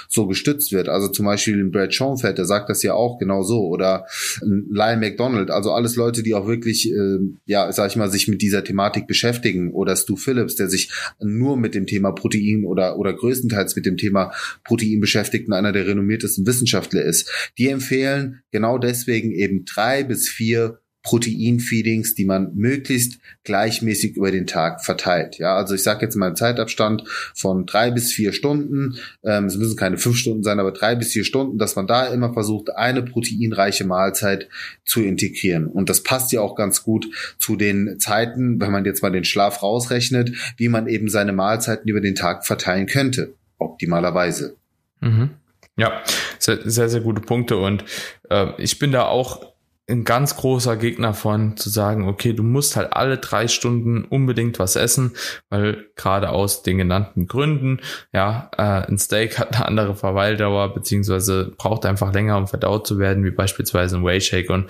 so 0.09 0.27
gestützt 0.27 0.71
wird. 0.71 0.89
Also 0.89 1.07
zum 1.09 1.25
Beispiel 1.25 1.63
Brad 1.65 1.93
Schoenfeld, 1.93 2.37
der 2.37 2.45
sagt 2.45 2.69
das 2.69 2.83
ja 2.83 2.93
auch 2.93 3.19
genau 3.19 3.43
so. 3.43 3.67
Oder 3.67 4.05
Lyle 4.41 4.97
McDonald, 4.97 5.51
also 5.51 5.71
alles 5.71 5.95
Leute, 5.95 6.23
die 6.23 6.33
auch 6.33 6.47
wirklich, 6.47 6.91
äh, 6.91 7.19
ja, 7.45 7.71
sag 7.71 7.91
ich 7.91 7.95
mal, 7.95 8.11
sich 8.11 8.27
mit 8.27 8.41
dieser 8.41 8.63
Thematik 8.63 9.07
beschäftigen. 9.07 9.73
Oder 9.73 9.95
Stu 9.95 10.15
Phillips, 10.15 10.55
der 10.55 10.69
sich 10.69 10.91
nur 11.19 11.57
mit 11.57 11.75
dem 11.75 11.85
Thema 11.85 12.11
Protein 12.11 12.65
oder, 12.65 12.97
oder 12.97 13.13
größtenteils 13.13 13.75
mit 13.75 13.85
dem 13.85 13.97
Thema 13.97 14.31
Protein 14.63 14.99
beschäftigt 14.99 15.47
und 15.47 15.53
einer 15.53 15.71
der 15.71 15.87
renommiertesten 15.87 16.45
Wissenschaftler 16.45 17.03
ist. 17.03 17.29
Die 17.57 17.69
empfehlen 17.69 18.41
genau 18.51 18.77
deswegen 18.77 19.31
eben 19.31 19.65
drei 19.65 20.03
bis 20.03 20.29
vier 20.29 20.79
Proteinfeedings, 21.03 22.15
die 22.15 22.25
man 22.25 22.53
möglichst 22.55 23.19
gleichmäßig 23.43 24.17
über 24.17 24.31
den 24.31 24.45
Tag 24.45 24.83
verteilt. 24.83 25.37
Ja, 25.37 25.55
also 25.55 25.73
ich 25.73 25.83
sage 25.83 26.05
jetzt 26.05 26.15
mal 26.15 26.27
einen 26.27 26.35
Zeitabstand 26.35 27.03
von 27.33 27.65
drei 27.65 27.91
bis 27.91 28.11
vier 28.11 28.33
Stunden. 28.33 28.97
Ähm, 29.23 29.45
es 29.45 29.55
müssen 29.55 29.77
keine 29.77 29.97
fünf 29.97 30.17
Stunden 30.17 30.43
sein, 30.43 30.59
aber 30.59 30.71
drei 30.71 30.95
bis 30.95 31.13
vier 31.13 31.23
Stunden, 31.23 31.57
dass 31.57 31.75
man 31.75 31.87
da 31.87 32.07
immer 32.07 32.33
versucht, 32.33 32.75
eine 32.75 33.03
proteinreiche 33.03 33.85
Mahlzeit 33.85 34.49
zu 34.83 35.01
integrieren. 35.01 35.67
Und 35.67 35.89
das 35.89 36.03
passt 36.03 36.31
ja 36.33 36.41
auch 36.41 36.55
ganz 36.55 36.83
gut 36.83 37.07
zu 37.39 37.55
den 37.55 37.99
Zeiten, 37.99 38.59
wenn 38.59 38.71
man 38.71 38.83
jetzt 38.83 39.01
mal 39.01 39.11
den 39.11 39.23
Schlaf 39.23 39.63
rausrechnet, 39.63 40.31
wie 40.57 40.67
man 40.67 40.87
eben 40.87 41.09
seine 41.09 41.31
Mahlzeiten 41.31 41.89
über 41.89 42.01
den 42.01 42.15
Tag 42.15 42.45
verteilen 42.45 42.87
könnte. 42.87 43.33
Optimalerweise. 43.59 44.57
Mhm. 44.99 45.29
Ja, 45.77 46.01
sehr, 46.39 46.89
sehr, 46.89 47.01
gute 47.01 47.21
Punkte. 47.21 47.57
Und 47.57 47.85
äh, 48.29 48.47
ich 48.57 48.79
bin 48.79 48.91
da 48.91 49.05
auch 49.05 49.53
ein 49.89 50.03
ganz 50.03 50.35
großer 50.35 50.75
Gegner 50.75 51.13
von 51.13 51.55
zu 51.55 51.69
sagen, 51.69 52.07
okay, 52.07 52.33
du 52.33 52.43
musst 52.43 52.75
halt 52.75 52.91
alle 52.91 53.17
drei 53.17 53.47
Stunden 53.47 54.03
unbedingt 54.03 54.59
was 54.59 54.75
essen, 54.75 55.13
weil 55.49 55.85
gerade 55.95 56.29
aus 56.29 56.61
den 56.61 56.77
genannten 56.77 57.27
Gründen, 57.27 57.79
ja, 58.11 58.51
äh, 58.57 58.87
ein 58.87 58.97
Steak 58.97 59.39
hat 59.39 59.55
eine 59.55 59.65
andere 59.65 59.95
Verweildauer, 59.95 60.73
beziehungsweise 60.73 61.53
braucht 61.57 61.85
einfach 61.85 62.13
länger, 62.13 62.37
um 62.37 62.47
verdaut 62.47 62.85
zu 62.85 62.99
werden, 62.99 63.23
wie 63.23 63.31
beispielsweise 63.31 63.97
ein 63.97 64.03
Whey 64.03 64.19
Shake. 64.19 64.49
Und 64.49 64.65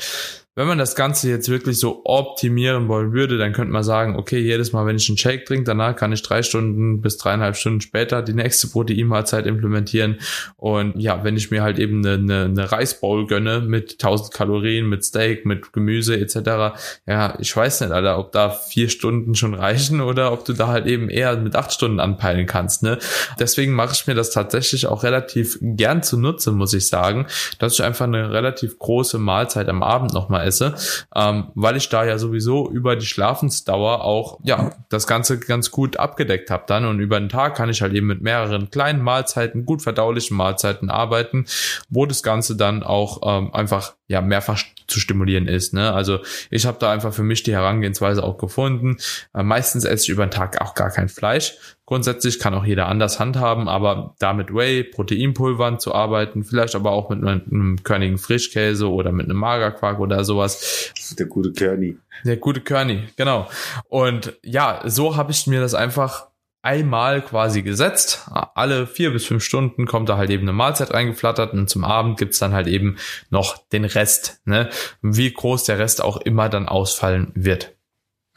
wenn 0.58 0.66
man 0.66 0.80
das 0.80 0.96
Ganze 0.96 1.30
jetzt 1.30 1.50
wirklich 1.50 1.78
so 1.78 2.02
optimieren 2.04 2.88
wollen 2.88 3.14
würde, 3.14 3.38
dann 3.38 3.54
könnte 3.54 3.72
man 3.72 3.84
sagen, 3.84 4.16
okay, 4.16 4.40
jedes 4.40 4.74
Mal, 4.74 4.88
wenn 4.88 4.96
ich 4.96 5.08
einen 5.08 5.20
Shake 5.20 5.46
trinke, 5.46 5.66
danach 5.66 5.96
kann 5.96 6.12
ich 6.12 6.24
drei 6.24 6.42
Stunden 6.42 7.00
bis 7.00 7.20
dreieinhalb 7.20 7.56
Stunden 7.56 7.80
später 7.80 8.24
die 8.24 8.34
nächste 8.34 8.68
Proteinmahlzeit 8.72 9.46
implementieren. 9.46 10.18
Und 10.56 11.00
ja, 11.00 11.24
wenn 11.24 11.38
ich 11.38 11.52
mir 11.52 11.62
halt 11.62 11.78
eben 11.78 12.04
eine, 12.04 12.16
eine, 12.16 12.46
eine 12.46 12.72
Reisbowl 12.72 13.28
gönne 13.28 13.62
mit 13.62 14.04
1000 14.04 14.34
Kalorien, 14.34 14.90
mit 14.90 15.06
Steak, 15.06 15.46
mit 15.46 15.74
Gemüse 15.74 16.20
etc., 16.20 16.76
ja, 17.06 17.38
ich 17.40 17.56
weiß 17.56 17.82
nicht, 17.82 17.92
Alter, 17.92 18.18
ob 18.18 18.32
da 18.32 18.50
vier 18.50 18.90
Stunden 18.90 19.36
schon 19.36 19.54
reichen 19.54 20.02
oder 20.02 20.32
ob 20.32 20.44
du 20.44 20.54
da 20.54 20.70
halt 20.70 20.88
eben 20.88 21.12
eher 21.12 21.38
mit 21.38 21.56
acht 21.56 21.72
Stunden 21.72 22.00
anpeilen 22.00 22.48
kannst. 22.48 22.82
Ne? 22.82 22.98
Deswegen 23.40 23.74
mache 23.74 23.94
ich 23.94 24.08
mir 24.08 24.16
das 24.16 24.32
tatsächlich 24.32 24.88
auch 24.88 25.04
relativ 25.04 25.60
gern 25.62 26.02
zunutze, 26.02 26.52
muss 26.52 26.74
ich 26.74 26.88
sagen, 26.88 27.28
dass 27.60 27.74
ich 27.74 27.84
einfach 27.84 28.06
eine 28.06 28.32
relativ 28.32 28.80
große 28.80 29.20
Mahlzeit 29.20 29.70
am 29.70 29.84
Abend 29.84 30.16
nochmal 30.16 30.47
esse, 30.48 30.76
ähm, 31.16 31.52
weil 31.54 31.78
ich 31.78 31.90
da 31.90 32.06
ja 32.06 32.18
sowieso 32.18 32.70
über 32.70 32.96
die 32.96 33.06
Schlafensdauer 33.06 34.04
auch 34.04 34.40
ja 34.44 34.72
das 34.90 35.06
Ganze 35.06 35.40
ganz 35.40 35.72
gut 35.72 35.98
abgedeckt 35.98 36.50
habe 36.50 36.64
dann 36.68 36.86
und 36.86 37.00
über 37.00 37.20
den 37.20 37.30
Tag 37.30 37.56
kann 37.56 37.70
ich 37.70 37.82
halt 37.82 37.94
eben 37.94 38.08
mit 38.08 38.22
mehreren 38.22 38.72
kleinen 38.72 39.02
Mahlzeiten, 39.02 39.66
gut 39.66 39.82
verdaulichen 39.82 40.36
Mahlzeiten 40.36 40.90
arbeiten, 40.90 41.46
wo 41.90 42.06
das 42.06 42.24
Ganze 42.24 42.56
dann 42.56 42.84
auch 42.84 43.22
ähm, 43.24 43.54
einfach 43.54 43.94
ja 44.08 44.22
mehrfach 44.22 44.64
zu 44.88 45.00
stimulieren 45.00 45.48
ist. 45.48 45.74
Ne? 45.74 45.94
Also 45.94 46.20
ich 46.50 46.66
habe 46.66 46.78
da 46.80 46.92
einfach 46.92 47.14
für 47.14 47.24
mich 47.24 47.44
die 47.44 47.54
Herangehensweise 47.54 48.24
auch 48.24 48.38
gefunden. 48.38 48.98
Äh, 49.34 49.44
meistens 49.44 49.84
esse 49.84 50.04
ich 50.04 50.10
über 50.10 50.26
den 50.26 50.32
Tag 50.32 50.62
auch 50.62 50.74
gar 50.74 50.90
kein 50.90 51.10
Fleisch. 51.10 51.56
Grundsätzlich 51.88 52.40
kann 52.40 52.54
auch 52.54 52.66
jeder 52.66 52.90
anders 52.90 53.18
handhaben, 53.18 53.70
aber 53.70 54.14
da 54.20 54.34
mit 54.34 54.54
Whey, 54.54 54.84
Proteinpulvern 54.84 55.80
zu 55.80 55.96
arbeiten, 55.96 56.44
vielleicht 56.44 56.76
aber 56.76 56.92
auch 56.92 57.10
mit 57.10 57.26
einem, 57.26 57.82
körnigen 57.82 58.18
Frischkäse 58.18 58.92
oder 58.92 59.14
mit 59.14 59.28
einem 59.28 59.38
Magerquark 59.38 60.02
oder 60.02 60.26
sowas. 60.26 60.92
Der 61.18 61.28
gute 61.28 61.54
Körny. 61.54 61.98
Der 62.26 62.36
gute 62.36 62.60
Körny, 62.60 63.04
genau. 63.16 63.48
Und 63.88 64.38
ja, 64.44 64.82
so 64.84 65.16
habe 65.16 65.32
ich 65.32 65.48
mir 65.48 65.62
das 65.62 65.76
einfach 65.76 66.28
einmal 66.62 67.22
quasi 67.22 67.62
gesetzt. 67.62 68.30
Alle 68.34 68.86
vier 68.86 69.12
bis 69.12 69.26
fünf 69.26 69.42
Stunden 69.42 69.86
kommt 69.86 70.10
da 70.10 70.18
halt 70.18 70.30
eben 70.30 70.44
eine 70.44 70.52
Mahlzeit 70.52 70.94
reingeflattert 70.94 71.54
und 71.54 71.70
zum 71.70 71.86
Abend 71.86 72.20
gibt's 72.20 72.40
dann 72.40 72.54
halt 72.54 72.68
eben 72.68 72.98
noch 73.30 73.58
den 73.70 73.86
Rest. 73.86 74.42
Ne? 74.44 74.70
Wie 75.02 75.32
groß 75.32 75.64
der 75.64 75.80
Rest 75.80 76.04
auch 76.04 76.18
immer 76.18 76.50
dann 76.50 76.68
ausfallen 76.68 77.32
wird. 77.34 77.78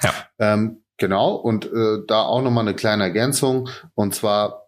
Ja. 0.00 0.14
Ähm, 0.38 0.84
genau, 1.00 1.34
und 1.34 1.66
äh, 1.66 1.98
da 2.06 2.22
auch 2.22 2.42
nochmal 2.42 2.68
eine 2.68 2.76
kleine 2.76 3.02
Ergänzung. 3.02 3.68
Und 3.96 4.14
zwar 4.14 4.60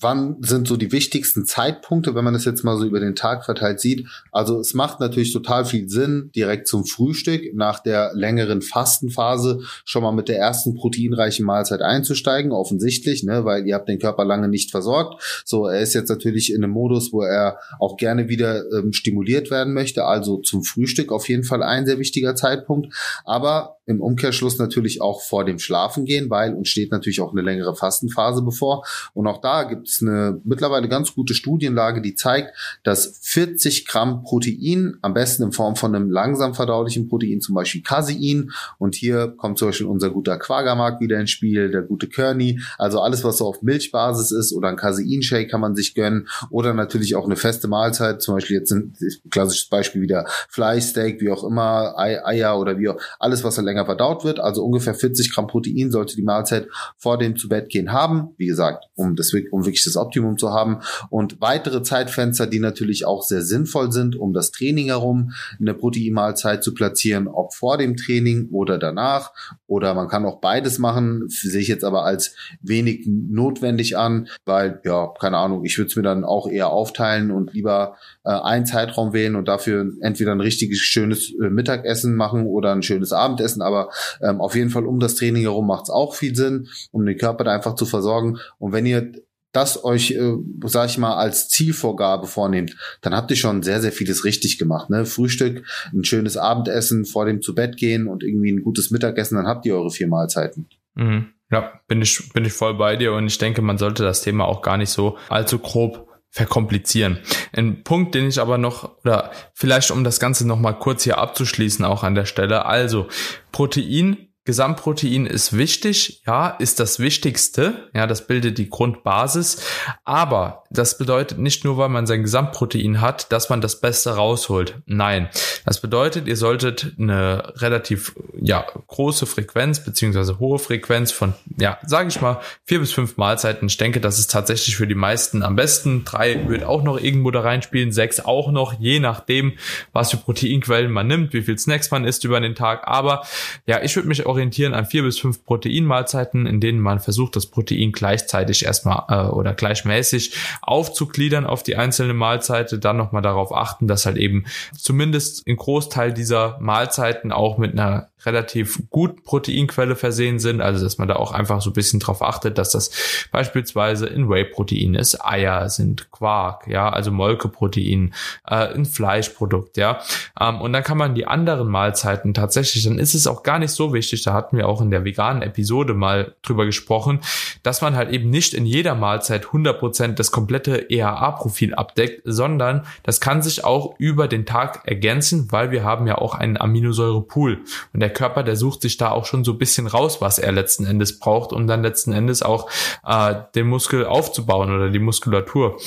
wann 0.00 0.36
sind 0.40 0.68
so 0.68 0.76
die 0.76 0.92
wichtigsten 0.92 1.44
Zeitpunkte, 1.44 2.14
wenn 2.14 2.24
man 2.24 2.34
das 2.34 2.44
jetzt 2.44 2.62
mal 2.64 2.78
so 2.78 2.86
über 2.86 3.00
den 3.00 3.14
Tag 3.14 3.44
verteilt 3.44 3.80
sieht? 3.80 4.06
Also 4.32 4.60
es 4.60 4.74
macht 4.74 5.00
natürlich 5.00 5.32
total 5.32 5.64
viel 5.64 5.88
Sinn, 5.88 6.30
direkt 6.34 6.68
zum 6.68 6.84
Frühstück 6.84 7.54
nach 7.54 7.80
der 7.80 8.12
längeren 8.14 8.62
Fastenphase 8.62 9.60
schon 9.84 10.02
mal 10.02 10.12
mit 10.12 10.28
der 10.28 10.38
ersten 10.38 10.74
proteinreichen 10.74 11.44
Mahlzeit 11.44 11.82
einzusteigen, 11.82 12.52
offensichtlich, 12.52 13.24
ne, 13.24 13.44
weil 13.44 13.66
ihr 13.66 13.74
habt 13.74 13.88
den 13.88 13.98
Körper 13.98 14.24
lange 14.24 14.48
nicht 14.48 14.70
versorgt. 14.70 15.42
So, 15.44 15.66
er 15.66 15.80
ist 15.80 15.94
jetzt 15.94 16.08
natürlich 16.08 16.52
in 16.52 16.62
einem 16.62 16.72
Modus, 16.72 17.12
wo 17.12 17.22
er 17.22 17.58
auch 17.80 17.96
gerne 17.96 18.28
wieder 18.28 18.64
ähm, 18.72 18.92
stimuliert 18.92 19.50
werden 19.50 19.74
möchte, 19.74 20.04
also 20.04 20.38
zum 20.38 20.62
Frühstück 20.62 21.12
auf 21.12 21.28
jeden 21.28 21.44
Fall 21.44 21.62
ein 21.62 21.86
sehr 21.86 21.98
wichtiger 21.98 22.34
Zeitpunkt, 22.36 22.94
aber 23.24 23.77
im 23.88 24.02
Umkehrschluss 24.02 24.58
natürlich 24.58 25.00
auch 25.00 25.22
vor 25.22 25.44
dem 25.44 25.58
Schlafen 25.58 26.04
gehen, 26.04 26.28
weil 26.28 26.54
uns 26.54 26.68
steht 26.68 26.92
natürlich 26.92 27.20
auch 27.20 27.32
eine 27.32 27.40
längere 27.40 27.74
Fastenphase 27.74 28.42
bevor. 28.42 28.84
Und 29.14 29.26
auch 29.26 29.40
da 29.40 29.64
gibt 29.64 29.88
es 29.88 30.02
eine 30.02 30.40
mittlerweile 30.44 30.88
ganz 30.88 31.14
gute 31.14 31.32
Studienlage, 31.32 32.02
die 32.02 32.14
zeigt, 32.14 32.54
dass 32.84 33.18
40 33.22 33.86
Gramm 33.86 34.22
Protein, 34.22 34.98
am 35.00 35.14
besten 35.14 35.44
in 35.44 35.52
Form 35.52 35.74
von 35.74 35.94
einem 35.94 36.10
langsam 36.10 36.54
verdaulichen 36.54 37.08
Protein, 37.08 37.40
zum 37.40 37.54
Beispiel 37.54 37.82
Casein, 37.82 38.50
und 38.78 38.94
hier 38.94 39.34
kommt 39.36 39.58
zum 39.58 39.68
Beispiel 39.68 39.86
unser 39.86 40.10
guter 40.10 40.38
Quagermark 40.38 41.00
wieder 41.00 41.18
ins 41.18 41.30
Spiel, 41.30 41.70
der 41.70 41.82
gute 41.82 42.08
Kearney, 42.08 42.60
also 42.76 43.00
alles, 43.00 43.24
was 43.24 43.38
so 43.38 43.46
auf 43.46 43.62
Milchbasis 43.62 44.32
ist 44.32 44.52
oder 44.52 44.68
ein 44.68 44.76
Casein-Shake 44.76 45.50
kann 45.50 45.62
man 45.62 45.74
sich 45.74 45.94
gönnen. 45.94 46.28
Oder 46.50 46.74
natürlich 46.74 47.16
auch 47.16 47.24
eine 47.24 47.36
feste 47.36 47.68
Mahlzeit, 47.68 48.20
zum 48.20 48.34
Beispiel 48.34 48.56
jetzt 48.58 48.70
ein 48.70 48.94
klassisches 49.30 49.68
Beispiel 49.68 50.02
wieder 50.02 50.26
Fleischsteak, 50.50 51.22
wie 51.22 51.30
auch 51.30 51.42
immer, 51.42 51.96
Eier 51.96 52.58
oder 52.58 52.78
wie 52.78 52.90
auch, 52.90 53.00
alles, 53.18 53.44
was 53.44 53.54
dann 53.54 53.64
länger 53.64 53.77
verdaut 53.84 54.24
wird, 54.24 54.40
also 54.40 54.64
ungefähr 54.64 54.94
40 54.94 55.32
Gramm 55.32 55.46
Protein 55.46 55.90
sollte 55.90 56.16
die 56.16 56.22
Mahlzeit 56.22 56.68
vor 56.96 57.18
dem 57.18 57.36
zu 57.36 57.48
Bett 57.48 57.68
gehen 57.68 57.92
haben. 57.92 58.34
Wie 58.36 58.46
gesagt, 58.46 58.86
um 58.94 59.16
das, 59.16 59.32
um 59.50 59.64
wirklich 59.64 59.84
das 59.84 59.96
Optimum 59.96 60.38
zu 60.38 60.50
haben. 60.50 60.80
Und 61.10 61.40
weitere 61.40 61.82
Zeitfenster, 61.82 62.46
die 62.46 62.60
natürlich 62.60 63.06
auch 63.06 63.22
sehr 63.22 63.42
sinnvoll 63.42 63.92
sind, 63.92 64.16
um 64.16 64.32
das 64.32 64.50
Training 64.50 64.86
herum 64.86 65.32
eine 65.60 65.74
Proteinmahlzeit 65.74 66.62
zu 66.62 66.74
platzieren, 66.74 67.28
ob 67.28 67.54
vor 67.54 67.78
dem 67.78 67.96
Training 67.96 68.48
oder 68.50 68.78
danach. 68.78 69.32
Oder 69.66 69.94
man 69.94 70.08
kann 70.08 70.24
auch 70.24 70.40
beides 70.40 70.78
machen, 70.78 71.24
sehe 71.28 71.60
ich 71.60 71.68
jetzt 71.68 71.84
aber 71.84 72.04
als 72.04 72.34
wenig 72.60 73.06
notwendig 73.06 73.96
an, 73.96 74.28
weil, 74.44 74.80
ja, 74.84 75.12
keine 75.20 75.38
Ahnung, 75.38 75.64
ich 75.64 75.78
würde 75.78 75.88
es 75.88 75.96
mir 75.96 76.02
dann 76.02 76.24
auch 76.24 76.48
eher 76.48 76.70
aufteilen 76.70 77.30
und 77.30 77.52
lieber 77.52 77.96
äh, 78.28 78.32
einen 78.32 78.66
Zeitraum 78.66 79.14
wählen 79.14 79.36
und 79.36 79.48
dafür 79.48 79.90
entweder 80.02 80.32
ein 80.32 80.40
richtiges 80.42 80.80
schönes 80.80 81.32
äh, 81.42 81.48
Mittagessen 81.48 82.14
machen 82.14 82.44
oder 82.46 82.72
ein 82.72 82.82
schönes 82.82 83.14
Abendessen. 83.14 83.62
Aber 83.62 83.88
ähm, 84.20 84.42
auf 84.42 84.54
jeden 84.54 84.68
Fall 84.68 84.84
um 84.84 85.00
das 85.00 85.14
Training 85.14 85.42
herum 85.42 85.66
macht 85.66 85.84
es 85.84 85.90
auch 85.90 86.14
viel 86.14 86.36
Sinn, 86.36 86.68
um 86.92 87.06
den 87.06 87.16
Körper 87.16 87.44
da 87.44 87.54
einfach 87.54 87.74
zu 87.74 87.86
versorgen. 87.86 88.38
Und 88.58 88.72
wenn 88.72 88.84
ihr 88.84 89.12
das 89.52 89.82
euch, 89.82 90.10
äh, 90.10 90.34
sag 90.66 90.90
ich 90.90 90.98
mal, 90.98 91.16
als 91.16 91.48
Zielvorgabe 91.48 92.26
vornehmt, 92.26 92.76
dann 93.00 93.14
habt 93.14 93.30
ihr 93.30 93.36
schon 93.38 93.62
sehr, 93.62 93.80
sehr 93.80 93.92
vieles 93.92 94.26
richtig 94.26 94.58
gemacht. 94.58 94.90
Ne? 94.90 95.06
Frühstück, 95.06 95.64
ein 95.94 96.04
schönes 96.04 96.36
Abendessen, 96.36 97.06
vor 97.06 97.24
dem 97.24 97.40
zu 97.40 97.54
Bett 97.54 97.78
gehen 97.78 98.08
und 98.08 98.22
irgendwie 98.22 98.52
ein 98.52 98.62
gutes 98.62 98.90
Mittagessen, 98.90 99.36
dann 99.36 99.46
habt 99.46 99.64
ihr 99.64 99.74
eure 99.74 99.90
vier 99.90 100.06
Mahlzeiten. 100.06 100.68
Mhm. 100.94 101.28
Ja, 101.50 101.80
bin 101.88 102.02
ich, 102.02 102.30
bin 102.34 102.44
ich 102.44 102.52
voll 102.52 102.76
bei 102.76 102.96
dir 102.96 103.14
und 103.14 103.26
ich 103.26 103.38
denke, 103.38 103.62
man 103.62 103.78
sollte 103.78 104.02
das 104.02 104.20
Thema 104.20 104.44
auch 104.44 104.60
gar 104.60 104.76
nicht 104.76 104.90
so 104.90 105.16
allzu 105.30 105.58
grob 105.58 106.07
verkomplizieren. 106.30 107.18
Ein 107.52 107.82
Punkt, 107.82 108.14
den 108.14 108.28
ich 108.28 108.40
aber 108.40 108.58
noch, 108.58 108.98
oder 109.04 109.30
vielleicht 109.54 109.90
um 109.90 110.04
das 110.04 110.20
Ganze 110.20 110.46
nochmal 110.46 110.78
kurz 110.78 111.04
hier 111.04 111.18
abzuschließen, 111.18 111.84
auch 111.84 112.02
an 112.02 112.14
der 112.14 112.26
Stelle. 112.26 112.66
Also, 112.66 113.08
Protein 113.52 114.27
Gesamtprotein 114.48 115.26
ist 115.26 115.58
wichtig, 115.58 116.22
ja, 116.26 116.48
ist 116.48 116.80
das 116.80 117.00
Wichtigste, 117.00 117.90
ja, 117.92 118.06
das 118.06 118.26
bildet 118.26 118.56
die 118.56 118.70
Grundbasis, 118.70 119.60
aber 120.06 120.64
das 120.70 120.96
bedeutet 120.96 121.38
nicht 121.38 121.66
nur, 121.66 121.76
weil 121.76 121.90
man 121.90 122.06
sein 122.06 122.22
Gesamtprotein 122.22 123.02
hat, 123.02 123.30
dass 123.30 123.50
man 123.50 123.60
das 123.60 123.82
Beste 123.82 124.16
rausholt. 124.16 124.80
Nein, 124.86 125.28
das 125.66 125.82
bedeutet, 125.82 126.26
ihr 126.28 126.36
solltet 126.36 126.94
eine 126.98 127.52
relativ, 127.56 128.14
ja, 128.40 128.64
große 128.86 129.26
Frequenz 129.26 129.84
beziehungsweise 129.84 130.38
hohe 130.38 130.58
Frequenz 130.58 131.12
von, 131.12 131.34
ja, 131.58 131.76
sage 131.84 132.08
ich 132.08 132.22
mal, 132.22 132.40
vier 132.64 132.80
bis 132.80 132.92
fünf 132.92 133.18
Mahlzeiten. 133.18 133.68
Ich 133.68 133.76
denke, 133.76 134.00
das 134.00 134.18
ist 134.18 134.30
tatsächlich 134.30 134.76
für 134.76 134.86
die 134.86 134.94
meisten 134.94 135.42
am 135.42 135.56
besten. 135.56 136.06
Drei 136.06 136.48
wird 136.48 136.64
auch 136.64 136.82
noch 136.82 136.98
irgendwo 136.98 137.30
da 137.30 137.40
reinspielen, 137.40 137.92
sechs 137.92 138.20
auch 138.20 138.50
noch, 138.50 138.80
je 138.80 138.98
nachdem, 138.98 139.58
was 139.92 140.12
für 140.12 140.16
Proteinquellen 140.16 140.90
man 140.90 141.06
nimmt, 141.06 141.34
wie 141.34 141.42
viel 141.42 141.58
Snacks 141.58 141.90
man 141.90 142.06
isst 142.06 142.24
über 142.24 142.40
den 142.40 142.54
Tag. 142.54 142.88
Aber 142.88 143.26
ja, 143.66 143.82
ich 143.82 143.94
würde 143.94 144.08
mich 144.08 144.24
auch 144.24 144.37
orientieren 144.38 144.72
an 144.72 144.86
vier 144.86 145.02
bis 145.02 145.18
fünf 145.18 145.44
Proteinmahlzeiten, 145.44 146.46
in 146.46 146.60
denen 146.60 146.80
man 146.80 147.00
versucht, 147.00 147.36
das 147.36 147.46
Protein 147.46 147.92
gleichzeitig 147.92 148.64
erstmal 148.64 149.04
äh, 149.08 149.28
oder 149.28 149.52
gleichmäßig 149.52 150.34
aufzugliedern 150.62 151.44
auf 151.44 151.62
die 151.62 151.76
einzelne 151.76 152.14
Mahlzeite, 152.14 152.78
dann 152.78 152.96
nochmal 152.96 153.22
darauf 153.22 153.52
achten, 153.52 153.88
dass 153.88 154.06
halt 154.06 154.16
eben 154.16 154.44
zumindest 154.76 155.46
ein 155.46 155.56
Großteil 155.56 156.12
dieser 156.12 156.56
Mahlzeiten 156.60 157.32
auch 157.32 157.58
mit 157.58 157.72
einer 157.72 158.08
relativ 158.24 158.82
guten 158.90 159.22
Proteinquelle 159.22 159.96
versehen 159.96 160.38
sind, 160.38 160.60
also 160.60 160.84
dass 160.84 160.98
man 160.98 161.08
da 161.08 161.16
auch 161.16 161.32
einfach 161.32 161.60
so 161.60 161.70
ein 161.70 161.74
bisschen 161.74 162.00
drauf 162.00 162.22
achtet, 162.22 162.58
dass 162.58 162.70
das 162.70 162.90
beispielsweise 163.30 164.06
in 164.06 164.28
Whey-Protein 164.28 164.94
ist, 164.94 165.24
Eier 165.24 165.68
sind 165.68 166.10
Quark, 166.10 166.66
ja, 166.66 166.88
also 166.88 167.10
Molkeprotein, 167.10 168.14
äh, 168.46 168.74
ein 168.74 168.84
Fleischprodukt, 168.84 169.76
ja, 169.76 170.00
ähm, 170.40 170.60
und 170.60 170.72
dann 170.72 170.82
kann 170.82 170.98
man 170.98 171.14
die 171.14 171.26
anderen 171.26 171.68
Mahlzeiten 171.68 172.34
tatsächlich, 172.34 172.84
dann 172.84 172.98
ist 172.98 173.14
es 173.14 173.26
auch 173.26 173.42
gar 173.42 173.58
nicht 173.58 173.72
so 173.72 173.92
wichtig, 173.92 174.22
da 174.22 174.32
hatten 174.32 174.56
wir 174.56 174.68
auch 174.68 174.80
in 174.80 174.90
der 174.90 175.04
veganen 175.04 175.42
Episode 175.42 175.94
mal 175.94 176.34
drüber 176.42 176.66
gesprochen, 176.66 177.20
dass 177.62 177.80
man 177.82 177.96
halt 177.96 178.10
eben 178.10 178.30
nicht 178.30 178.54
in 178.54 178.66
jeder 178.66 178.94
Mahlzeit 178.94 179.46
100% 179.46 180.14
das 180.14 180.30
komplette 180.30 180.90
EAA-Profil 180.90 181.74
abdeckt, 181.74 182.22
sondern 182.24 182.84
das 183.02 183.20
kann 183.20 183.42
sich 183.42 183.64
auch 183.64 183.94
über 183.98 184.28
den 184.28 184.46
Tag 184.46 184.82
ergänzen, 184.84 185.48
weil 185.50 185.70
wir 185.70 185.84
haben 185.84 186.06
ja 186.06 186.18
auch 186.18 186.34
einen 186.34 186.56
Aminosäurepool. 186.56 187.60
Und 187.92 188.00
der 188.08 188.14
Körper, 188.14 188.42
der 188.42 188.56
sucht 188.56 188.80
sich 188.80 188.96
da 188.96 189.10
auch 189.10 189.26
schon 189.26 189.44
so 189.44 189.52
ein 189.52 189.58
bisschen 189.58 189.86
raus, 189.86 190.22
was 190.22 190.38
er 190.38 190.50
letzten 190.50 190.86
Endes 190.86 191.18
braucht, 191.18 191.52
um 191.52 191.66
dann 191.66 191.82
letzten 191.82 192.12
Endes 192.12 192.42
auch 192.42 192.70
äh, 193.06 193.34
den 193.54 193.68
Muskel 193.68 194.06
aufzubauen 194.06 194.74
oder 194.74 194.88
die 194.88 194.98
Muskulatur. 194.98 195.78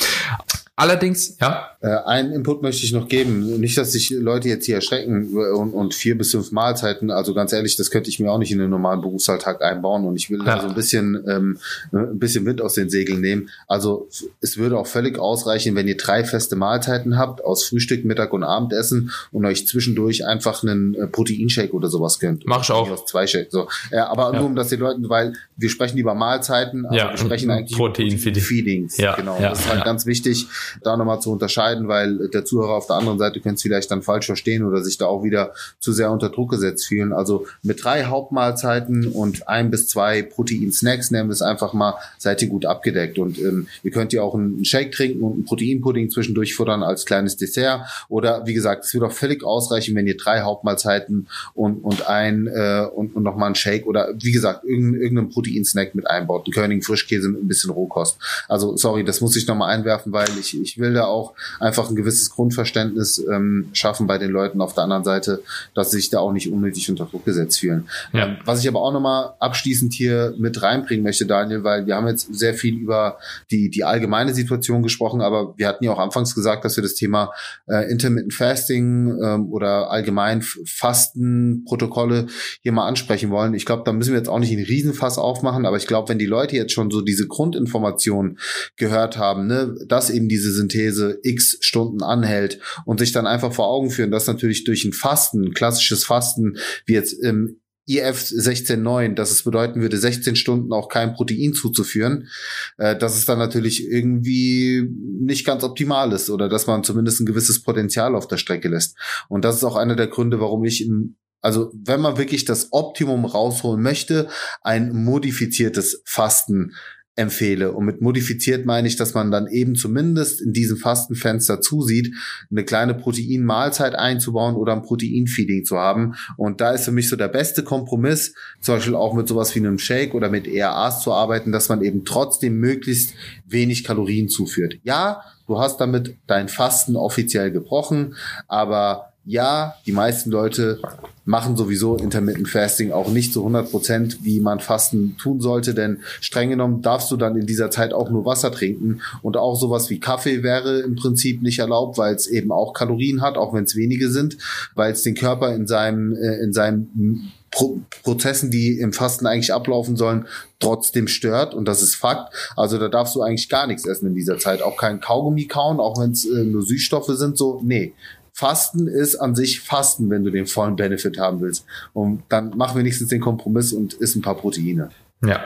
Allerdings, 0.78 1.38
ja. 1.40 1.68
Äh, 1.82 1.90
einen 2.06 2.32
Input 2.32 2.62
möchte 2.62 2.84
ich 2.86 2.92
noch 2.92 3.08
geben. 3.08 3.60
Nicht, 3.60 3.78
dass 3.78 3.92
sich 3.92 4.10
Leute 4.10 4.48
jetzt 4.48 4.66
hier 4.66 4.76
erschrecken 4.76 5.36
und, 5.36 5.74
und 5.74 5.94
vier 5.94 6.18
bis 6.18 6.32
fünf 6.32 6.52
Mahlzeiten. 6.52 7.12
Also 7.12 7.34
ganz 7.34 7.54
ehrlich, 7.54 7.76
das 7.76 7.92
könnte 7.92 8.10
ich 8.10 8.20
mir 8.20 8.32
auch 8.32 8.38
nicht 8.38 8.52
in 8.52 8.58
den 8.58 8.70
normalen 8.70 9.02
Berufsalltag 9.02 9.62
einbauen. 9.62 10.06
Und 10.06 10.16
ich 10.16 10.30
will 10.30 10.40
ja. 10.40 10.56
da 10.56 10.62
so 10.62 10.70
ein 10.70 10.74
bisschen, 10.74 11.24
ähm, 11.28 11.58
ein 11.92 12.18
bisschen 12.18 12.46
Wind 12.46 12.62
aus 12.62 12.76
den 12.76 12.90
Segeln 12.90 13.20
nehmen. 13.22 13.50
Also 13.68 14.08
es 14.40 14.58
würde 14.58 14.78
auch 14.78 14.88
völlig 14.88 15.20
ausreichen, 15.20 15.76
wenn 15.76 15.88
ihr 15.88 15.98
drei 15.98 16.24
feste 16.24 16.56
Mahlzeiten 16.56 17.18
habt 17.18 17.44
aus 17.44 17.66
Frühstück, 17.66 18.06
Mittag 18.06 18.32
und 18.32 18.44
Abendessen 18.44 19.12
und 19.32 19.46
euch 19.46 19.68
zwischendurch 19.68 20.26
einfach 20.26 20.64
einen 20.64 20.96
äh, 20.96 21.08
Proteinshake 21.08 21.74
oder 21.74 21.90
sowas 21.90 22.20
gönnt. 22.20 22.44
Mach 22.46 22.64
ich 22.64 22.72
auch. 22.72 22.90
Aus 22.90 23.06
zwei 23.06 23.28
Shake. 23.28 23.52
So. 23.52 23.68
Ja, 23.92 24.08
aber 24.08 24.34
ja. 24.34 24.40
nur 24.40 24.48
um 24.48 24.56
das 24.56 24.70
den 24.70 24.80
Leuten, 24.80 25.10
weil 25.10 25.34
wir 25.58 25.70
sprechen 25.70 25.98
über 25.98 26.16
Mahlzeiten, 26.16 26.86
aber 26.86 26.96
ja, 26.96 27.12
wir 27.12 27.18
sprechen 27.18 27.52
eigentlich 27.52 27.78
Protein 27.78 28.08
über 28.08 28.18
Protein 28.18 28.42
Feedings. 28.42 28.98
Ja, 28.98 29.16
genau. 29.16 29.38
das 29.40 29.60
ist 29.60 29.70
halt 29.70 29.84
ganz 29.84 30.06
wichtig 30.06 30.48
da 30.84 30.98
nochmal 30.98 31.22
zu 31.22 31.32
unterscheiden, 31.32 31.88
weil 31.88 32.30
der 32.30 32.46
Zuhörer 32.46 32.74
auf 32.74 32.88
der 32.88 32.98
anderen 32.98 33.20
Seite 33.20 33.40
könnte 33.40 33.56
es 33.56 33.62
vielleicht 33.62 33.92
dann 33.92 34.02
falsch 34.02 34.26
verstehen 34.26 34.64
oder 34.64 34.84
sich 34.84 34.98
da 34.98 35.06
auch 35.06 35.24
wieder 35.24 35.54
zu 35.80 35.92
sehr 35.92 36.12
unter 36.12 36.30
Druck 36.30 36.52
gesetzt 36.52 36.88
fühlen. 36.88 37.14
Also 37.14 37.46
mit 37.64 37.84
drei 37.84 38.06
Hauptmahlzeiten 38.06 39.08
und 39.08 39.48
ein 39.48 39.72
bis 39.72 39.88
zwei 39.88 40.22
Protein-Snacks, 40.22 41.12
nehmen 41.12 41.30
wir 41.30 41.34
es 41.34 41.42
einfach 41.42 41.74
mal, 41.74 41.96
seid 42.18 42.42
ihr 42.42 42.48
gut 42.48 42.66
abgedeckt. 42.66 43.20
Und 43.20 43.40
ähm, 43.40 43.68
ihr 43.84 43.92
könnt 43.92 44.14
ja 44.14 44.22
auch 44.22 44.36
einen 44.36 44.64
Shake 44.66 44.92
trinken 44.92 45.24
und 45.24 45.34
einen 45.34 45.46
Proteinpudding 45.46 46.10
zwischendurch 46.10 46.56
futtern 46.56 46.84
als 46.84 47.06
kleines 47.06 47.38
Dessert. 47.38 47.82
Oder 48.10 48.46
wie 48.46 48.54
gesagt, 48.54 48.86
es 48.86 48.94
wird 48.94 49.04
auch 49.04 49.12
völlig 49.12 49.44
ausreichen, 49.44 49.96
wenn 49.96 50.08
ihr 50.08 50.18
drei 50.18 50.42
Hauptmahlzeiten 50.42 51.28
und, 51.54 51.84
und 51.84 52.08
ein 52.08 52.48
äh, 52.48 52.86
und, 52.94 53.16
und 53.16 53.24
nochmal 53.24 53.48
einen 53.48 53.56
Shake 53.56 53.86
oder 53.86 54.10
wie 54.20 54.32
gesagt, 54.32 54.64
irgendeinen, 54.64 55.02
irgendeinen 55.02 55.30
Protein-Snack 55.30 55.96
mit 55.96 56.08
einbaut. 56.08 56.48
Ein 56.48 56.52
Körning 56.52 56.82
Frischkäse 56.82 57.30
mit 57.30 57.44
ein 57.44 57.48
bisschen 57.48 57.72
Rohkost. 57.72 58.18
Also 58.48 58.78
sorry, 58.78 59.04
das 59.04 59.22
muss 59.22 59.36
ich 59.36 59.48
nochmal 59.48 59.76
einwerfen, 59.76 60.12
weil 60.12 60.30
ich, 60.40 60.51
ich 60.54 60.78
will 60.78 60.94
da 60.94 61.06
auch 61.06 61.34
einfach 61.60 61.90
ein 61.90 61.96
gewisses 61.96 62.30
Grundverständnis 62.30 63.24
ähm, 63.32 63.70
schaffen 63.74 64.08
bei 64.08 64.18
den 64.18 64.32
Leuten 64.32 64.62
auf 64.62 64.74
der 64.74 64.84
anderen 64.84 65.04
Seite, 65.04 65.44
dass 65.74 65.92
sie 65.92 65.98
sich 65.98 66.10
da 66.10 66.20
auch 66.20 66.32
nicht 66.32 66.52
unnötig 66.52 66.90
unter 66.90 67.06
Druck 67.06 67.26
gesetzt 67.26 67.60
fühlen. 67.60 67.88
Ja. 68.14 68.28
Ähm, 68.28 68.38
was 68.46 68.62
ich 68.62 68.68
aber 68.68 68.82
auch 68.82 68.92
nochmal 68.92 69.34
abschließend 69.40 69.94
hier 69.94 70.34
mit 70.38 70.62
reinbringen 70.62 71.04
möchte, 71.04 71.26
Daniel, 71.26 71.64
weil 71.64 71.86
wir 71.86 71.96
haben 71.96 72.08
jetzt 72.08 72.34
sehr 72.34 72.54
viel 72.54 72.76
über 72.78 73.18
die, 73.52 73.70
die 73.70 73.84
allgemeine 73.84 74.34
Situation 74.34 74.84
gesprochen, 74.84 75.22
aber 75.22 75.54
wir 75.58 75.68
hatten 75.68 75.84
ja 75.84 75.92
auch 75.92 76.00
anfangs 76.00 76.36
gesagt, 76.36 76.66
dass 76.66 76.76
wir 76.76 76.84
das 76.84 76.96
Thema 76.96 77.32
äh, 77.68 77.90
Intermittent 77.92 78.34
Fasting 78.34 79.20
ähm, 79.22 79.52
oder 79.52 79.92
allgemein 79.92 80.42
Fastenprotokolle 80.42 82.28
hier 82.62 82.72
mal 82.72 82.88
ansprechen 82.88 83.30
wollen. 83.30 83.54
Ich 83.54 83.66
glaube, 83.66 83.84
da 83.86 83.94
müssen 83.94 84.12
wir 84.12 84.18
jetzt 84.18 84.30
auch 84.30 84.40
nicht 84.40 84.52
einen 84.52 84.66
Riesenfass 84.66 85.18
aufmachen, 85.18 85.66
aber 85.66 85.78
ich 85.78 85.88
glaube, 85.88 86.10
wenn 86.10 86.20
die 86.20 86.26
Leute 86.26 86.56
jetzt 86.56 86.74
schon 86.74 86.90
so 86.92 87.02
diese 87.02 87.28
Grundinformationen 87.28 88.40
gehört 88.78 89.18
haben, 89.18 89.48
ne, 89.48 89.76
dass 89.88 90.10
eben 90.10 90.28
diese 90.28 90.41
Synthese 90.50 91.20
x 91.24 91.58
Stunden 91.62 92.02
anhält 92.02 92.60
und 92.86 93.00
sich 93.00 93.12
dann 93.12 93.28
einfach 93.28 93.54
vor 93.54 93.68
Augen 93.68 93.92
führen, 93.92 94.12
dass 94.12 94.28
natürlich 94.28 94.64
durch 94.64 94.86
ein 94.86 94.94
Fasten, 94.94 95.54
klassisches 95.54 96.06
Fasten, 96.06 96.58
wie 96.86 96.94
jetzt 96.94 97.14
im 97.14 97.62
IF 97.88 98.20
16.9, 98.22 99.16
dass 99.16 99.32
es 99.32 99.44
bedeuten 99.44 99.82
würde, 99.82 99.98
16 99.98 100.36
Stunden 100.36 100.72
auch 100.72 100.88
kein 100.88 101.14
Protein 101.14 101.54
zuzuführen, 101.54 102.30
äh, 102.78 102.96
dass 102.96 103.18
es 103.18 103.26
dann 103.26 103.40
natürlich 103.40 103.86
irgendwie 103.86 104.88
nicht 105.20 105.46
ganz 105.46 105.64
optimal 105.64 106.12
ist 106.14 106.30
oder 106.30 106.48
dass 106.48 106.68
man 106.68 106.84
zumindest 106.84 107.20
ein 107.20 107.26
gewisses 107.26 107.64
Potenzial 107.64 108.16
auf 108.16 108.28
der 108.28 108.38
Strecke 108.38 108.70
lässt. 108.70 108.96
Und 109.30 109.44
das 109.44 109.58
ist 109.58 109.64
auch 109.64 109.76
einer 109.76 109.96
der 109.96 110.08
Gründe, 110.08 110.40
warum 110.40 110.64
ich 110.64 110.86
in 110.86 111.18
also 111.44 111.72
wenn 111.74 112.02
man 112.02 112.20
wirklich 112.20 112.46
das 112.46 112.68
Optimum 112.72 113.26
rausholen 113.26 113.82
möchte, 113.82 114.30
ein 114.62 114.94
modifiziertes 114.94 116.04
Fasten 116.06 116.76
empfehle. 117.22 117.72
Und 117.72 117.86
mit 117.86 118.02
modifiziert 118.02 118.66
meine 118.66 118.88
ich, 118.88 118.96
dass 118.96 119.14
man 119.14 119.32
dann 119.32 119.48
eben 119.48 119.76
zumindest 119.76 120.42
in 120.42 120.54
diesem 120.54 120.78
Fastenfenster 120.78 121.62
zusieht, 121.62 122.14
eine 122.50 122.66
kleine 122.66 122.94
Proteinmahlzeit 122.94 123.96
einzubauen 123.96 124.56
oder 124.56 124.74
ein 124.74 124.82
Proteinfeeding 124.82 125.66
zu 125.66 125.78
haben. 125.78 126.16
Und 126.38 126.62
da 126.62 126.72
ist 126.72 126.86
für 126.86 126.92
mich 126.92 127.08
so 127.08 127.16
der 127.16 127.30
beste 127.30 127.64
Kompromiss, 127.64 128.34
zum 128.60 128.76
Beispiel 128.76 128.96
auch 128.96 129.14
mit 129.14 129.28
sowas 129.28 129.56
wie 129.56 129.60
einem 129.60 129.80
Shake 129.80 130.14
oder 130.14 130.30
mit 130.30 130.48
ERAs 130.48 131.02
zu 131.02 131.14
arbeiten, 131.14 131.52
dass 131.52 131.70
man 131.70 131.82
eben 131.82 132.04
trotzdem 132.04 132.60
möglichst 132.60 133.14
wenig 133.48 133.84
Kalorien 133.84 134.28
zuführt. 134.28 134.80
Ja, 134.84 135.22
du 135.48 135.60
hast 135.60 135.80
damit 135.80 136.18
dein 136.28 136.50
Fasten 136.50 136.96
offiziell 136.96 137.52
gebrochen, 137.52 138.16
aber 138.48 139.11
ja, 139.24 139.76
die 139.86 139.92
meisten 139.92 140.32
Leute 140.32 140.80
machen 141.26 141.56
sowieso 141.56 141.96
Intermittent 141.96 142.50
Fasting 142.50 142.92
auch 142.92 143.10
nicht 143.10 143.32
zu 143.32 143.42
100 143.42 143.70
Prozent, 143.70 144.24
wie 144.24 144.40
man 144.40 144.60
Fasten 144.60 145.16
tun 145.18 145.40
sollte, 145.42 145.76
denn 145.76 146.00
streng 146.20 146.50
genommen 146.50 146.82
darfst 146.82 147.12
du 147.12 147.18
dann 147.18 147.38
in 147.38 147.46
dieser 147.46 147.70
Zeit 147.70 147.94
auch 147.94 148.10
nur 148.10 148.26
Wasser 148.26 148.52
trinken 148.52 149.02
und 149.22 149.38
auch 149.38 149.56
sowas 149.56 149.92
wie 149.92 150.00
Kaffee 150.00 150.42
wäre 150.42 150.80
im 150.80 150.96
Prinzip 150.96 151.44
nicht 151.44 151.60
erlaubt, 151.60 152.00
weil 152.00 152.16
es 152.16 152.26
eben 152.26 152.52
auch 152.52 152.74
Kalorien 152.74 153.22
hat, 153.22 153.38
auch 153.38 153.54
wenn 153.54 153.66
es 153.66 153.76
wenige 153.76 154.10
sind, 154.10 154.38
weil 154.74 154.92
es 154.92 155.04
den 155.04 155.14
Körper 155.14 155.54
in 155.54 155.68
seinem 155.68 156.16
äh, 156.16 156.42
in 156.42 156.54
seinem 156.54 157.32
Pro 157.52 157.82
Prozessen, 158.04 158.50
die 158.50 158.80
im 158.80 158.94
Fasten 158.94 159.28
eigentlich 159.28 159.54
ablaufen 159.54 159.98
sollen, 159.98 160.26
trotzdem 160.60 161.08
stört 161.08 161.54
und 161.54 161.66
das 161.66 161.82
ist 161.84 161.96
Fakt. 161.96 162.34
Also 162.56 162.80
da 162.80 162.88
darfst 162.88 163.14
du 163.14 163.22
eigentlich 163.22 163.50
gar 163.50 163.68
nichts 163.68 163.86
essen 163.86 164.08
in 164.08 164.16
dieser 164.16 164.38
Zeit, 164.40 164.62
auch 164.62 164.78
kein 164.78 165.02
Kaugummi 165.02 165.46
kauen, 165.46 165.80
auch 165.80 166.00
wenn 166.00 166.12
es 166.12 166.26
äh, 166.26 166.44
nur 166.46 166.64
Süßstoffe 166.64 167.12
sind. 167.18 167.38
So, 167.38 167.62
nee, 167.64 167.94
Fasten 168.42 168.88
ist 168.88 169.18
an 169.18 169.36
sich 169.36 169.62
Fasten, 169.62 170.10
wenn 170.10 170.24
du 170.24 170.32
den 170.32 170.48
vollen 170.48 170.76
Benefit 170.76 171.20
haben 171.20 171.42
willst. 171.42 171.64
Und 171.94 172.24
dann 172.30 172.54
mach 172.56 172.74
wenigstens 172.74 173.10
den 173.10 173.22
Kompromiss 173.22 173.72
und 173.72 173.94
isst 173.94 174.16
ein 174.16 174.24
paar 174.24 174.36
Proteine. 174.36 174.90
Ja. 175.24 175.44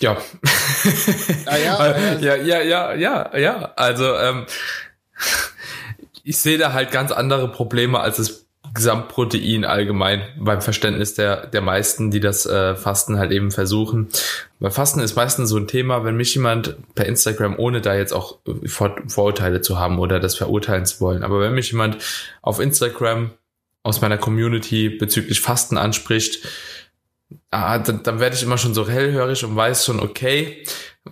Ja. 0.00 0.16
Ah, 1.44 1.56
ja, 1.58 2.16
ja, 2.18 2.36
ja, 2.36 2.62
ja, 2.62 2.94
ja, 2.94 3.36
ja. 3.36 3.72
Also 3.76 4.16
ähm, 4.16 4.46
ich 6.24 6.38
sehe 6.38 6.56
da 6.56 6.72
halt 6.72 6.90
ganz 6.90 7.12
andere 7.12 7.52
Probleme, 7.52 8.00
als 8.00 8.18
es 8.18 8.46
Gesamtprotein 8.72 9.64
allgemein 9.64 10.22
beim 10.38 10.62
Verständnis 10.62 11.14
der, 11.14 11.46
der 11.46 11.60
meisten, 11.60 12.10
die 12.10 12.20
das 12.20 12.46
äh, 12.46 12.76
Fasten 12.76 13.18
halt 13.18 13.32
eben 13.32 13.50
versuchen. 13.50 14.08
Weil 14.60 14.70
Fasten 14.70 15.00
ist 15.00 15.16
meistens 15.16 15.50
so 15.50 15.56
ein 15.56 15.66
Thema, 15.66 16.04
wenn 16.04 16.16
mich 16.16 16.34
jemand 16.34 16.76
per 16.94 17.06
Instagram, 17.06 17.58
ohne 17.58 17.80
da 17.80 17.94
jetzt 17.94 18.12
auch 18.12 18.38
Vor 18.66 18.94
Vorurteile 19.08 19.60
zu 19.60 19.78
haben 19.78 19.98
oder 19.98 20.20
das 20.20 20.36
verurteilen 20.36 20.86
zu 20.86 21.00
wollen, 21.00 21.24
aber 21.24 21.40
wenn 21.40 21.54
mich 21.54 21.72
jemand 21.72 21.98
auf 22.42 22.60
Instagram 22.60 23.30
aus 23.82 24.00
meiner 24.00 24.18
Community 24.18 24.88
bezüglich 24.88 25.40
Fasten 25.40 25.76
anspricht, 25.76 26.46
ah, 27.50 27.78
dann, 27.78 28.02
dann 28.02 28.20
werde 28.20 28.36
ich 28.36 28.42
immer 28.42 28.58
schon 28.58 28.74
so 28.74 28.88
hellhörig 28.88 29.44
und 29.44 29.56
weiß 29.56 29.84
schon, 29.84 30.00
okay, 30.00 30.64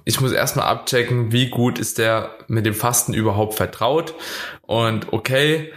ich 0.04 0.20
muss 0.20 0.32
erstmal 0.32 0.66
abchecken, 0.66 1.32
wie 1.32 1.48
gut 1.48 1.78
ist 1.78 1.98
der 1.98 2.36
mit 2.46 2.66
dem 2.66 2.74
Fasten 2.74 3.14
überhaupt 3.14 3.54
vertraut 3.54 4.14
und 4.62 5.12
okay, 5.12 5.72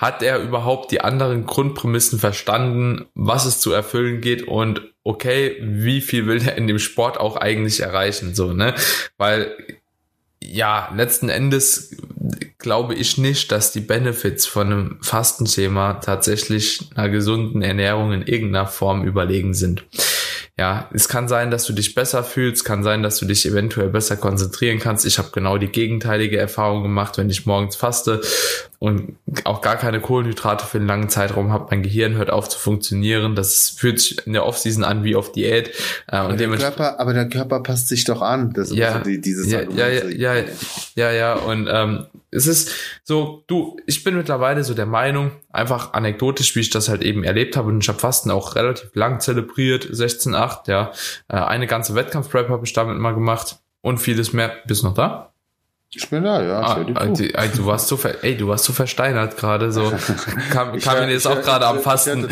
hat 0.00 0.22
er 0.22 0.38
überhaupt 0.38 0.92
die 0.92 1.02
anderen 1.02 1.44
Grundprämissen 1.44 2.18
verstanden, 2.18 3.04
was 3.14 3.44
es 3.44 3.60
zu 3.60 3.70
erfüllen 3.70 4.22
geht 4.22 4.42
und 4.42 4.80
okay, 5.04 5.56
wie 5.60 6.00
viel 6.00 6.26
will 6.26 6.40
er 6.42 6.56
in 6.56 6.66
dem 6.66 6.78
Sport 6.78 7.20
auch 7.20 7.36
eigentlich 7.36 7.80
erreichen, 7.80 8.34
so, 8.34 8.54
ne? 8.54 8.74
Weil 9.18 9.54
ja, 10.42 10.90
letzten 10.96 11.28
Endes 11.28 11.96
glaube 12.56 12.94
ich 12.94 13.18
nicht, 13.18 13.52
dass 13.52 13.72
die 13.72 13.80
Benefits 13.80 14.46
von 14.46 14.66
einem 14.66 14.98
Fastenschema 15.02 15.94
tatsächlich 15.94 16.88
einer 16.94 17.10
gesunden 17.10 17.60
Ernährung 17.60 18.12
in 18.12 18.22
irgendeiner 18.22 18.66
Form 18.66 19.04
überlegen 19.04 19.52
sind 19.52 19.84
ja, 20.60 20.90
es 20.92 21.08
kann 21.08 21.26
sein, 21.26 21.50
dass 21.50 21.64
du 21.64 21.72
dich 21.72 21.94
besser 21.94 22.22
fühlst, 22.22 22.66
kann 22.66 22.82
sein, 22.82 23.02
dass 23.02 23.16
du 23.16 23.24
dich 23.24 23.46
eventuell 23.46 23.88
besser 23.88 24.18
konzentrieren 24.18 24.78
kannst. 24.78 25.06
Ich 25.06 25.16
habe 25.16 25.30
genau 25.32 25.56
die 25.56 25.68
gegenteilige 25.68 26.36
Erfahrung 26.36 26.82
gemacht, 26.82 27.16
wenn 27.16 27.30
ich 27.30 27.46
morgens 27.46 27.76
faste 27.76 28.20
und 28.80 29.18
auch 29.44 29.60
gar 29.60 29.76
keine 29.76 30.00
Kohlenhydrate 30.00 30.64
für 30.64 30.78
einen 30.78 30.86
langen 30.86 31.10
Zeitraum 31.10 31.52
habe. 31.52 31.66
Mein 31.70 31.82
Gehirn 31.82 32.14
hört 32.14 32.30
auf 32.30 32.48
zu 32.48 32.58
funktionieren. 32.58 33.36
Das 33.36 33.68
fühlt 33.68 34.00
sich 34.00 34.26
in 34.26 34.32
der 34.32 34.46
Offseason 34.46 34.84
an 34.84 35.04
wie 35.04 35.14
auf 35.14 35.32
Diät. 35.32 35.68
Äh, 36.08 36.16
aber, 36.16 36.34
der 36.34 36.48
Körper, 36.48 36.98
aber 36.98 37.12
der 37.12 37.28
Körper 37.28 37.60
passt 37.60 37.88
sich 37.88 38.04
doch 38.04 38.22
an. 38.22 38.54
Das 38.54 38.74
ja, 38.74 38.94
so 38.94 39.00
die, 39.00 39.20
dieses 39.20 39.52
ja, 39.52 39.60
ja, 39.60 39.86
ja, 39.88 40.34
ja, 40.34 40.44
ja, 40.94 41.12
ja, 41.12 41.34
und 41.34 41.68
ähm, 41.70 42.06
es 42.30 42.46
ist 42.46 42.72
so, 43.04 43.44
du, 43.48 43.76
ich 43.86 44.02
bin 44.02 44.16
mittlerweile 44.16 44.64
so 44.64 44.72
der 44.72 44.86
Meinung, 44.86 45.32
einfach 45.52 45.92
anekdotisch, 45.92 46.56
wie 46.56 46.60
ich 46.60 46.70
das 46.70 46.88
halt 46.88 47.02
eben 47.02 47.22
erlebt 47.22 47.58
habe, 47.58 47.68
und 47.68 47.82
ich 47.82 47.88
habe 47.90 47.98
Fasten 47.98 48.30
auch 48.30 48.54
relativ 48.54 48.94
lang 48.94 49.20
zelebriert, 49.20 49.86
16, 49.90 50.34
8, 50.34 50.68
ja. 50.68 50.92
Äh, 51.28 51.36
eine 51.36 51.66
ganze 51.66 51.94
Wettkampfprep 51.94 52.48
habe 52.48 52.64
ich 52.64 52.72
damit 52.72 52.96
mal 52.96 53.12
gemacht 53.12 53.58
und 53.82 53.98
vieles 53.98 54.32
mehr. 54.32 54.54
Bist 54.66 54.84
noch 54.84 54.94
da? 54.94 55.29
Ich 55.92 56.08
bin 56.08 56.22
da, 56.22 56.40
ja. 56.40 56.60
Ah, 56.60 56.84
also, 56.94 57.24
du 57.24 57.66
warst 57.66 57.88
so, 57.88 57.96
ver 57.96 58.22
ey, 58.22 58.36
du 58.36 58.46
warst 58.46 58.64
so 58.64 58.72
versteinert 58.72 59.36
gerade, 59.36 59.72
so 59.72 59.92
kam, 60.52 60.78
kam 60.80 61.00
mir 61.00 61.10
jetzt 61.10 61.26
auch 61.26 61.42
gerade 61.42 61.66
am 61.66 61.80
Fasten. 61.80 62.28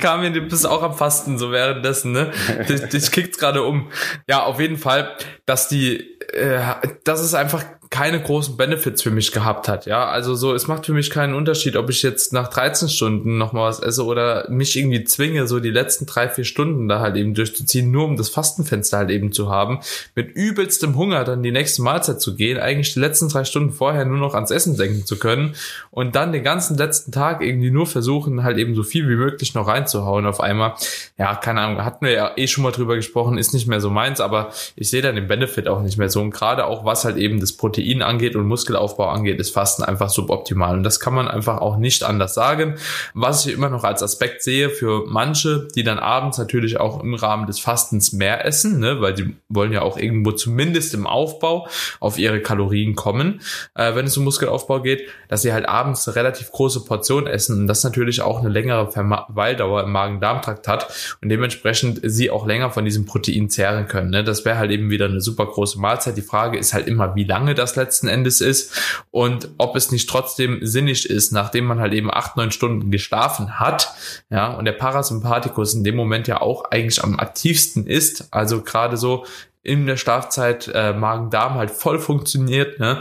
kam 0.00 0.20
mir, 0.20 0.32
du 0.32 0.40
bist 0.40 0.66
auch 0.66 0.82
am 0.82 0.94
Fasten 0.94 1.38
so 1.38 1.52
währenddessen, 1.52 2.10
ne? 2.10 2.32
Dich, 2.68 2.88
dich 2.88 3.12
kickt's 3.12 3.38
gerade 3.38 3.62
um. 3.62 3.92
Ja, 4.26 4.42
auf 4.42 4.58
jeden 4.58 4.78
Fall, 4.78 5.14
dass 5.46 5.68
die, 5.68 6.18
äh, 6.32 6.60
das 7.04 7.22
ist 7.22 7.34
einfach 7.34 7.64
keine 7.90 8.20
großen 8.20 8.56
Benefits 8.56 9.02
für 9.02 9.10
mich 9.10 9.32
gehabt 9.32 9.66
hat. 9.66 9.86
Ja, 9.86 10.08
also 10.08 10.34
so, 10.34 10.54
es 10.54 10.66
macht 10.66 10.84
für 10.84 10.92
mich 10.92 11.10
keinen 11.10 11.34
Unterschied, 11.34 11.76
ob 11.76 11.88
ich 11.88 12.02
jetzt 12.02 12.32
nach 12.32 12.48
13 12.48 12.88
Stunden 12.88 13.38
noch 13.38 13.52
mal 13.52 13.68
was 13.68 13.80
esse 13.80 14.04
oder 14.04 14.48
mich 14.50 14.76
irgendwie 14.76 15.04
zwinge, 15.04 15.46
so 15.46 15.58
die 15.58 15.70
letzten 15.70 16.04
drei, 16.04 16.28
vier 16.28 16.44
Stunden 16.44 16.88
da 16.88 17.00
halt 17.00 17.16
eben 17.16 17.34
durchzuziehen, 17.34 17.90
nur 17.90 18.04
um 18.04 18.16
das 18.16 18.28
Fastenfenster 18.28 18.98
halt 18.98 19.10
eben 19.10 19.32
zu 19.32 19.48
haben, 19.48 19.80
mit 20.14 20.30
übelstem 20.30 20.96
Hunger 20.96 21.24
dann 21.24 21.42
die 21.42 21.50
nächste 21.50 21.82
Mahlzeit 21.82 22.20
zu 22.20 22.36
gehen, 22.36 22.58
eigentlich 22.58 22.92
die 22.92 23.00
letzten 23.00 23.30
drei 23.30 23.44
Stunden 23.44 23.72
vorher 23.72 24.04
nur 24.04 24.18
noch 24.18 24.34
ans 24.34 24.50
Essen 24.50 24.76
denken 24.76 25.06
zu 25.06 25.18
können 25.18 25.54
und 25.90 26.14
dann 26.14 26.32
den 26.32 26.44
ganzen 26.44 26.76
letzten 26.76 27.10
Tag 27.10 27.42
irgendwie 27.42 27.70
nur 27.70 27.86
versuchen, 27.86 28.42
halt 28.42 28.58
eben 28.58 28.74
so 28.74 28.82
viel 28.82 29.08
wie 29.08 29.16
möglich 29.16 29.54
noch 29.54 29.66
reinzuhauen 29.66 30.26
auf 30.26 30.40
einmal. 30.40 30.74
Ja, 31.16 31.34
keine 31.36 31.62
Ahnung, 31.62 31.84
hatten 31.84 32.04
wir 32.04 32.12
ja 32.12 32.32
eh 32.36 32.48
schon 32.48 32.64
mal 32.64 32.72
drüber 32.72 32.96
gesprochen, 32.96 33.38
ist 33.38 33.54
nicht 33.54 33.66
mehr 33.66 33.80
so 33.80 33.88
meins, 33.88 34.20
aber 34.20 34.52
ich 34.76 34.90
sehe 34.90 35.00
dann 35.00 35.14
den 35.14 35.26
Benefit 35.26 35.68
auch 35.68 35.80
nicht 35.80 35.96
mehr 35.96 36.10
so 36.10 36.20
und 36.20 36.32
gerade 36.32 36.66
auch 36.66 36.84
was 36.84 37.06
halt 37.06 37.16
eben 37.16 37.40
das 37.40 37.52
Protein 37.52 37.77
Protein 37.78 38.02
angeht 38.02 38.36
und 38.36 38.46
Muskelaufbau 38.46 39.08
angeht, 39.08 39.38
ist 39.38 39.50
Fasten 39.50 39.82
einfach 39.82 40.10
suboptimal. 40.10 40.76
Und 40.76 40.82
das 40.82 41.00
kann 41.00 41.14
man 41.14 41.28
einfach 41.28 41.60
auch 41.60 41.76
nicht 41.76 42.02
anders 42.02 42.34
sagen. 42.34 42.74
Was 43.14 43.46
ich 43.46 43.54
immer 43.54 43.70
noch 43.70 43.84
als 43.84 44.02
Aspekt 44.02 44.42
sehe 44.42 44.70
für 44.70 45.04
manche, 45.06 45.68
die 45.74 45.84
dann 45.84 45.98
abends 45.98 46.38
natürlich 46.38 46.80
auch 46.80 47.02
im 47.02 47.14
Rahmen 47.14 47.46
des 47.46 47.60
Fastens 47.60 48.12
mehr 48.12 48.44
essen, 48.44 48.80
ne, 48.80 49.00
weil 49.00 49.14
die 49.14 49.36
wollen 49.48 49.72
ja 49.72 49.82
auch 49.82 49.96
irgendwo 49.96 50.32
zumindest 50.32 50.94
im 50.94 51.06
Aufbau 51.06 51.68
auf 52.00 52.18
ihre 52.18 52.40
Kalorien 52.40 52.94
kommen, 52.94 53.40
äh, 53.74 53.94
wenn 53.94 54.06
es 54.06 54.16
um 54.16 54.24
Muskelaufbau 54.24 54.80
geht, 54.80 55.08
dass 55.28 55.42
sie 55.42 55.52
halt 55.52 55.68
abends 55.68 56.06
eine 56.08 56.16
relativ 56.16 56.50
große 56.50 56.84
Portion 56.84 57.26
essen 57.26 57.60
und 57.60 57.66
das 57.66 57.84
natürlich 57.84 58.22
auch 58.22 58.40
eine 58.40 58.48
längere 58.48 58.90
Verweildauer 58.90 59.84
im 59.84 59.92
Magen-Darm-Trakt 59.92 60.66
hat 60.68 61.16
und 61.22 61.28
dementsprechend 61.28 62.00
sie 62.02 62.30
auch 62.30 62.46
länger 62.46 62.70
von 62.70 62.84
diesem 62.84 63.06
Protein 63.06 63.48
zehren 63.48 63.86
können. 63.86 64.10
Ne? 64.10 64.24
Das 64.24 64.44
wäre 64.44 64.58
halt 64.58 64.70
eben 64.70 64.90
wieder 64.90 65.06
eine 65.06 65.20
super 65.20 65.46
große 65.46 65.78
Mahlzeit. 65.78 66.16
Die 66.16 66.22
Frage 66.22 66.58
ist 66.58 66.74
halt 66.74 66.88
immer, 66.88 67.14
wie 67.14 67.24
lange 67.24 67.54
das 67.54 67.67
das 67.68 67.76
letzten 67.76 68.08
Endes 68.08 68.40
ist 68.40 68.72
und 69.10 69.50
ob 69.58 69.76
es 69.76 69.92
nicht 69.92 70.08
trotzdem 70.08 70.58
sinnig 70.62 71.08
ist, 71.08 71.32
nachdem 71.32 71.66
man 71.66 71.80
halt 71.80 71.92
eben 71.92 72.12
acht, 72.12 72.36
neun 72.36 72.50
Stunden 72.50 72.90
geschlafen 72.90 73.58
hat, 73.58 73.94
ja, 74.30 74.48
und 74.54 74.64
der 74.64 74.72
Parasympathikus 74.72 75.74
in 75.74 75.84
dem 75.84 75.96
Moment 75.96 76.28
ja 76.28 76.40
auch 76.40 76.64
eigentlich 76.70 77.02
am 77.02 77.18
aktivsten 77.18 77.86
ist, 77.86 78.28
also 78.32 78.62
gerade 78.62 78.96
so 78.96 79.24
in 79.62 79.86
der 79.86 79.96
Schlafzeit 79.96 80.70
äh, 80.72 80.92
Magen-Darm 80.92 81.54
halt 81.54 81.70
voll 81.70 81.98
funktioniert, 81.98 82.78
ne, 82.78 83.00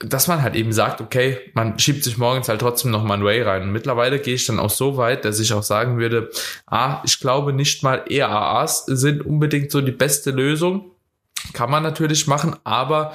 dass 0.00 0.28
man 0.28 0.42
halt 0.42 0.54
eben 0.56 0.72
sagt, 0.72 1.00
okay, 1.00 1.38
man 1.54 1.78
schiebt 1.78 2.04
sich 2.04 2.18
morgens 2.18 2.48
halt 2.48 2.60
trotzdem 2.60 2.90
noch 2.90 3.04
mal 3.04 3.14
ein 3.14 3.24
Way 3.24 3.42
rein. 3.42 3.62
Und 3.62 3.72
mittlerweile 3.72 4.18
gehe 4.18 4.34
ich 4.34 4.46
dann 4.46 4.58
auch 4.58 4.70
so 4.70 4.96
weit, 4.96 5.24
dass 5.24 5.40
ich 5.40 5.52
auch 5.52 5.62
sagen 5.62 5.98
würde, 5.98 6.30
ah, 6.66 7.00
ich 7.04 7.20
glaube 7.20 7.52
nicht 7.52 7.82
mal 7.82 8.04
EAAs 8.08 8.86
sind 8.86 9.24
unbedingt 9.24 9.70
so 9.70 9.80
die 9.80 9.92
beste 9.92 10.30
Lösung. 10.30 10.90
Kann 11.52 11.70
man 11.70 11.82
natürlich 11.82 12.26
machen, 12.26 12.56
aber 12.64 13.12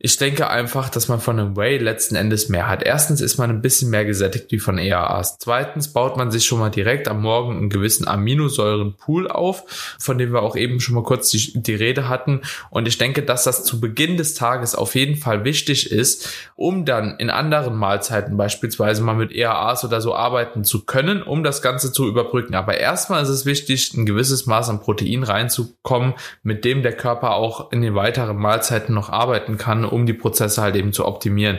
ich 0.00 0.16
denke 0.16 0.48
einfach, 0.48 0.90
dass 0.90 1.08
man 1.08 1.18
von 1.18 1.40
einem 1.40 1.56
Whey 1.56 1.78
letzten 1.78 2.14
Endes 2.14 2.48
mehr 2.48 2.68
hat. 2.68 2.84
Erstens 2.84 3.20
ist 3.20 3.36
man 3.36 3.50
ein 3.50 3.62
bisschen 3.62 3.90
mehr 3.90 4.04
gesättigt 4.04 4.52
wie 4.52 4.60
von 4.60 4.78
EAAs. 4.78 5.38
Zweitens 5.40 5.92
baut 5.92 6.16
man 6.16 6.30
sich 6.30 6.46
schon 6.46 6.60
mal 6.60 6.70
direkt 6.70 7.08
am 7.08 7.20
Morgen 7.20 7.56
einen 7.56 7.68
gewissen 7.68 8.06
Aminosäurenpool 8.06 9.26
auf, 9.26 9.96
von 9.98 10.16
dem 10.16 10.32
wir 10.32 10.42
auch 10.42 10.54
eben 10.54 10.78
schon 10.78 10.94
mal 10.94 11.02
kurz 11.02 11.30
die, 11.30 11.60
die 11.60 11.74
Rede 11.74 12.08
hatten. 12.08 12.42
Und 12.70 12.86
ich 12.86 12.96
denke, 12.96 13.24
dass 13.24 13.42
das 13.42 13.64
zu 13.64 13.80
Beginn 13.80 14.16
des 14.16 14.34
Tages 14.34 14.76
auf 14.76 14.94
jeden 14.94 15.16
Fall 15.16 15.44
wichtig 15.44 15.90
ist, 15.90 16.28
um 16.54 16.84
dann 16.84 17.16
in 17.18 17.28
anderen 17.28 17.74
Mahlzeiten 17.74 18.36
beispielsweise 18.36 19.02
mal 19.02 19.16
mit 19.16 19.32
EAAs 19.32 19.84
oder 19.84 20.00
so 20.00 20.14
arbeiten 20.14 20.62
zu 20.62 20.84
können, 20.84 21.24
um 21.24 21.42
das 21.42 21.60
Ganze 21.60 21.90
zu 21.90 22.06
überbrücken. 22.06 22.54
Aber 22.54 22.78
erstmal 22.78 23.24
ist 23.24 23.30
es 23.30 23.46
wichtig, 23.46 23.94
ein 23.94 24.06
gewisses 24.06 24.46
Maß 24.46 24.68
an 24.68 24.78
Protein 24.78 25.24
reinzukommen, 25.24 26.14
mit 26.44 26.64
dem 26.64 26.84
der 26.84 26.92
Körper 26.92 27.34
auch 27.34 27.72
in 27.72 27.82
den 27.82 27.96
weiteren 27.96 28.36
Mahlzeiten 28.36 28.94
noch 28.94 29.10
arbeiten 29.10 29.58
kann 29.58 29.87
um 29.88 30.06
die 30.06 30.12
Prozesse 30.12 30.62
halt 30.62 30.76
eben 30.76 30.92
zu 30.92 31.04
optimieren. 31.04 31.58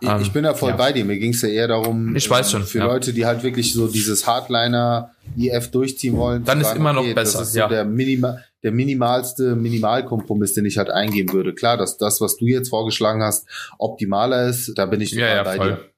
Ich, 0.00 0.08
ähm, 0.08 0.20
ich 0.22 0.32
bin 0.32 0.44
da 0.44 0.54
voll 0.54 0.70
ja. 0.70 0.76
bei 0.76 0.92
dir. 0.92 1.04
Mir 1.04 1.18
ging 1.18 1.32
es 1.32 1.42
ja 1.42 1.48
eher 1.48 1.68
darum, 1.68 2.14
ich 2.14 2.28
weiß 2.28 2.50
schon, 2.50 2.64
für 2.64 2.78
ja. 2.78 2.86
Leute, 2.86 3.12
die 3.12 3.26
halt 3.26 3.42
wirklich 3.42 3.72
so 3.72 3.88
dieses 3.88 4.26
Hardliner 4.26 5.12
IF 5.36 5.70
durchziehen 5.70 6.16
wollen. 6.16 6.44
Dann 6.44 6.60
ist 6.60 6.68
sagen, 6.68 6.80
immer 6.80 6.92
noch 6.92 7.02
okay, 7.02 7.14
besser. 7.14 7.38
Das 7.38 7.48
ist 7.48 7.54
so 7.54 7.60
ja. 7.60 7.68
der, 7.68 7.84
Minima, 7.84 8.38
der 8.62 8.72
minimalste 8.72 9.54
Minimalkompromiss, 9.56 10.54
den 10.54 10.64
ich 10.66 10.78
halt 10.78 10.90
eingehen 10.90 11.32
würde. 11.32 11.54
Klar, 11.54 11.76
dass 11.76 11.96
das, 11.96 12.20
was 12.20 12.36
du 12.36 12.46
jetzt 12.46 12.68
vorgeschlagen 12.68 13.22
hast, 13.22 13.46
optimaler 13.78 14.48
ist, 14.48 14.74
da 14.76 14.86
bin 14.86 15.00
ich 15.00 15.10
total 15.10 15.36
ja, 15.36 15.42
bei 15.42 15.56
voll. 15.56 15.68
dir. 15.68 15.89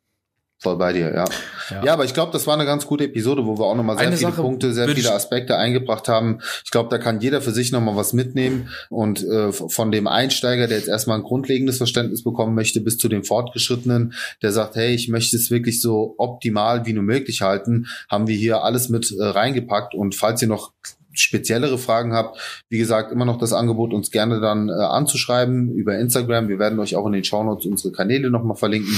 Voll 0.62 0.76
bei 0.76 0.92
dir, 0.92 1.12
ja. 1.12 1.24
Ja, 1.70 1.84
ja 1.84 1.92
aber 1.92 2.04
ich 2.04 2.14
glaube, 2.14 2.30
das 2.30 2.46
war 2.46 2.54
eine 2.54 2.64
ganz 2.64 2.86
gute 2.86 3.02
Episode, 3.02 3.44
wo 3.44 3.58
wir 3.58 3.64
auch 3.64 3.74
nochmal 3.74 3.98
sehr 3.98 4.06
eine 4.06 4.16
viele 4.16 4.30
Sache 4.30 4.42
Punkte, 4.42 4.72
sehr 4.72 4.88
viele 4.88 5.12
Aspekte 5.12 5.56
eingebracht 5.56 6.06
haben. 6.06 6.38
Ich 6.64 6.70
glaube, 6.70 6.88
da 6.88 6.98
kann 6.98 7.18
jeder 7.18 7.40
für 7.40 7.50
sich 7.50 7.72
nochmal 7.72 7.96
was 7.96 8.12
mitnehmen 8.12 8.68
und 8.88 9.24
äh, 9.24 9.50
von 9.50 9.90
dem 9.90 10.06
Einsteiger, 10.06 10.68
der 10.68 10.78
jetzt 10.78 10.86
erstmal 10.86 11.18
ein 11.18 11.24
grundlegendes 11.24 11.78
Verständnis 11.78 12.22
bekommen 12.22 12.54
möchte, 12.54 12.80
bis 12.80 12.96
zu 12.96 13.08
dem 13.08 13.24
Fortgeschrittenen, 13.24 14.14
der 14.40 14.52
sagt, 14.52 14.76
hey, 14.76 14.94
ich 14.94 15.08
möchte 15.08 15.36
es 15.36 15.50
wirklich 15.50 15.80
so 15.80 16.14
optimal 16.16 16.86
wie 16.86 16.92
nur 16.92 17.02
möglich 17.02 17.42
halten, 17.42 17.88
haben 18.08 18.28
wir 18.28 18.36
hier 18.36 18.62
alles 18.62 18.88
mit 18.88 19.12
äh, 19.18 19.24
reingepackt 19.24 19.96
und 19.96 20.14
falls 20.14 20.42
ihr 20.42 20.48
noch 20.48 20.70
speziellere 21.12 21.78
Fragen 21.78 22.12
habt, 22.12 22.38
wie 22.68 22.78
gesagt, 22.78 23.12
immer 23.12 23.24
noch 23.24 23.38
das 23.38 23.52
Angebot, 23.52 23.92
uns 23.92 24.10
gerne 24.10 24.40
dann 24.40 24.68
äh, 24.68 24.72
anzuschreiben 24.72 25.72
über 25.74 25.98
Instagram. 25.98 26.48
Wir 26.48 26.58
werden 26.58 26.78
euch 26.78 26.96
auch 26.96 27.06
in 27.06 27.12
den 27.12 27.24
Shownotes 27.24 27.66
unsere 27.66 27.92
Kanäle 27.92 28.30
nochmal 28.30 28.56
verlinken. 28.56 28.94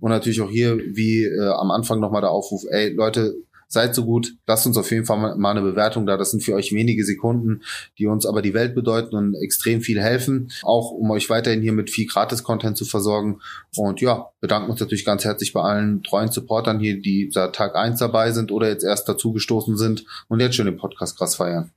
Und 0.00 0.10
natürlich 0.10 0.40
auch 0.40 0.50
hier, 0.50 0.76
wie 0.76 1.24
äh, 1.24 1.48
am 1.48 1.70
Anfang 1.70 2.00
nochmal 2.00 2.20
der 2.20 2.30
Aufruf, 2.30 2.62
ey 2.70 2.92
Leute, 2.92 3.34
seid 3.68 3.94
so 3.94 4.04
gut, 4.04 4.34
lasst 4.46 4.66
uns 4.66 4.76
auf 4.76 4.90
jeden 4.90 5.04
Fall 5.04 5.36
mal 5.36 5.50
eine 5.50 5.62
Bewertung 5.62 6.06
da. 6.06 6.16
Das 6.16 6.30
sind 6.30 6.42
für 6.42 6.54
euch 6.54 6.72
wenige 6.72 7.04
Sekunden, 7.04 7.62
die 7.98 8.06
uns 8.06 8.26
aber 8.26 8.42
die 8.42 8.54
Welt 8.54 8.74
bedeuten 8.74 9.16
und 9.16 9.34
extrem 9.34 9.80
viel 9.80 10.00
helfen, 10.00 10.50
auch 10.62 10.90
um 10.90 11.10
euch 11.10 11.28
weiterhin 11.30 11.62
hier 11.62 11.72
mit 11.72 11.90
viel 11.90 12.06
Gratis-Content 12.06 12.76
zu 12.76 12.84
versorgen. 12.84 13.40
Und 13.76 14.00
ja, 14.00 14.30
bedanken 14.40 14.70
uns 14.70 14.80
natürlich 14.80 15.04
ganz 15.04 15.24
herzlich 15.24 15.52
bei 15.52 15.62
allen 15.62 16.02
treuen 16.02 16.30
Supportern 16.30 16.78
hier, 16.78 17.00
die 17.00 17.30
seit 17.32 17.54
Tag 17.54 17.74
eins 17.76 17.98
dabei 17.98 18.32
sind 18.32 18.52
oder 18.52 18.68
jetzt 18.68 18.84
erst 18.84 19.08
dazugestoßen 19.08 19.76
sind 19.76 20.04
und 20.28 20.40
jetzt 20.40 20.56
schon 20.56 20.66
den 20.66 20.76
Podcast 20.76 21.18
krass 21.18 21.36
feiern. 21.36 21.70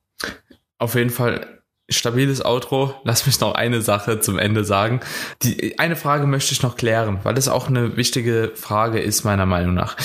Auf 0.77 0.95
jeden 0.95 1.09
Fall 1.09 1.59
stabiles 1.89 2.43
Outro. 2.45 2.93
Lass 3.03 3.25
mich 3.25 3.39
noch 3.39 3.55
eine 3.55 3.81
Sache 3.81 4.19
zum 4.19 4.37
Ende 4.37 4.63
sagen. 4.63 4.99
Die, 5.41 5.79
eine 5.79 5.95
Frage 5.95 6.27
möchte 6.27 6.53
ich 6.53 6.61
noch 6.61 6.77
klären, 6.77 7.19
weil 7.23 7.33
das 7.33 7.47
auch 7.47 7.67
eine 7.67 7.97
wichtige 7.97 8.51
Frage 8.55 8.99
ist, 8.99 9.23
meiner 9.23 9.45
Meinung 9.45 9.73
nach 9.73 9.97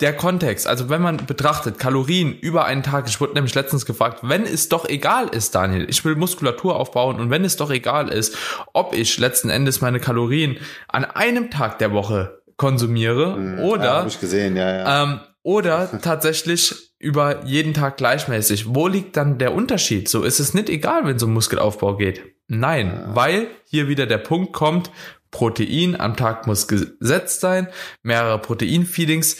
der 0.00 0.12
Kontext, 0.16 0.66
also 0.66 0.88
wenn 0.88 1.00
man 1.00 1.18
betrachtet, 1.18 1.78
Kalorien 1.78 2.36
über 2.36 2.64
einen 2.64 2.82
Tag, 2.82 3.08
ich 3.08 3.20
wurde 3.20 3.34
nämlich 3.34 3.54
letztens 3.54 3.86
gefragt, 3.86 4.20
wenn 4.22 4.42
es 4.42 4.68
doch 4.68 4.88
egal 4.88 5.28
ist, 5.28 5.54
Daniel, 5.54 5.88
ich 5.88 6.04
will 6.04 6.16
Muskulatur 6.16 6.76
aufbauen 6.76 7.20
und 7.20 7.30
wenn 7.30 7.44
es 7.44 7.56
doch 7.56 7.70
egal 7.70 8.08
ist, 8.08 8.36
ob 8.72 8.94
ich 8.94 9.18
letzten 9.18 9.50
Endes 9.50 9.80
meine 9.80 10.00
Kalorien 10.00 10.58
an 10.88 11.04
einem 11.04 11.50
Tag 11.50 11.78
der 11.78 11.92
Woche 11.92 12.42
konsumiere 12.56 13.34
hm, 13.34 13.58
oder 13.60 14.06
ja, 14.06 14.20
gesehen, 14.20 14.56
ja, 14.56 14.76
ja. 14.76 15.02
Ähm, 15.02 15.20
oder 15.42 15.88
tatsächlich 16.02 16.92
über 16.98 17.44
jeden 17.44 17.74
Tag 17.74 17.96
gleichmäßig. 17.96 18.74
Wo 18.74 18.88
liegt 18.88 19.16
dann 19.16 19.38
der 19.38 19.54
Unterschied? 19.54 20.08
So 20.08 20.22
ist 20.22 20.40
es 20.40 20.54
nicht 20.54 20.70
egal, 20.70 21.04
wenn 21.04 21.16
es 21.16 21.22
um 21.22 21.34
Muskelaufbau 21.34 21.96
geht. 21.96 22.22
Nein, 22.46 23.04
weil 23.08 23.48
hier 23.64 23.88
wieder 23.88 24.06
der 24.06 24.18
Punkt 24.18 24.52
kommt, 24.52 24.90
Protein 25.34 26.00
am 26.00 26.16
Tag 26.16 26.46
muss 26.46 26.68
gesetzt 26.68 27.40
sein, 27.40 27.66
mehrere 28.04 28.38
Proteinfeedings 28.38 29.36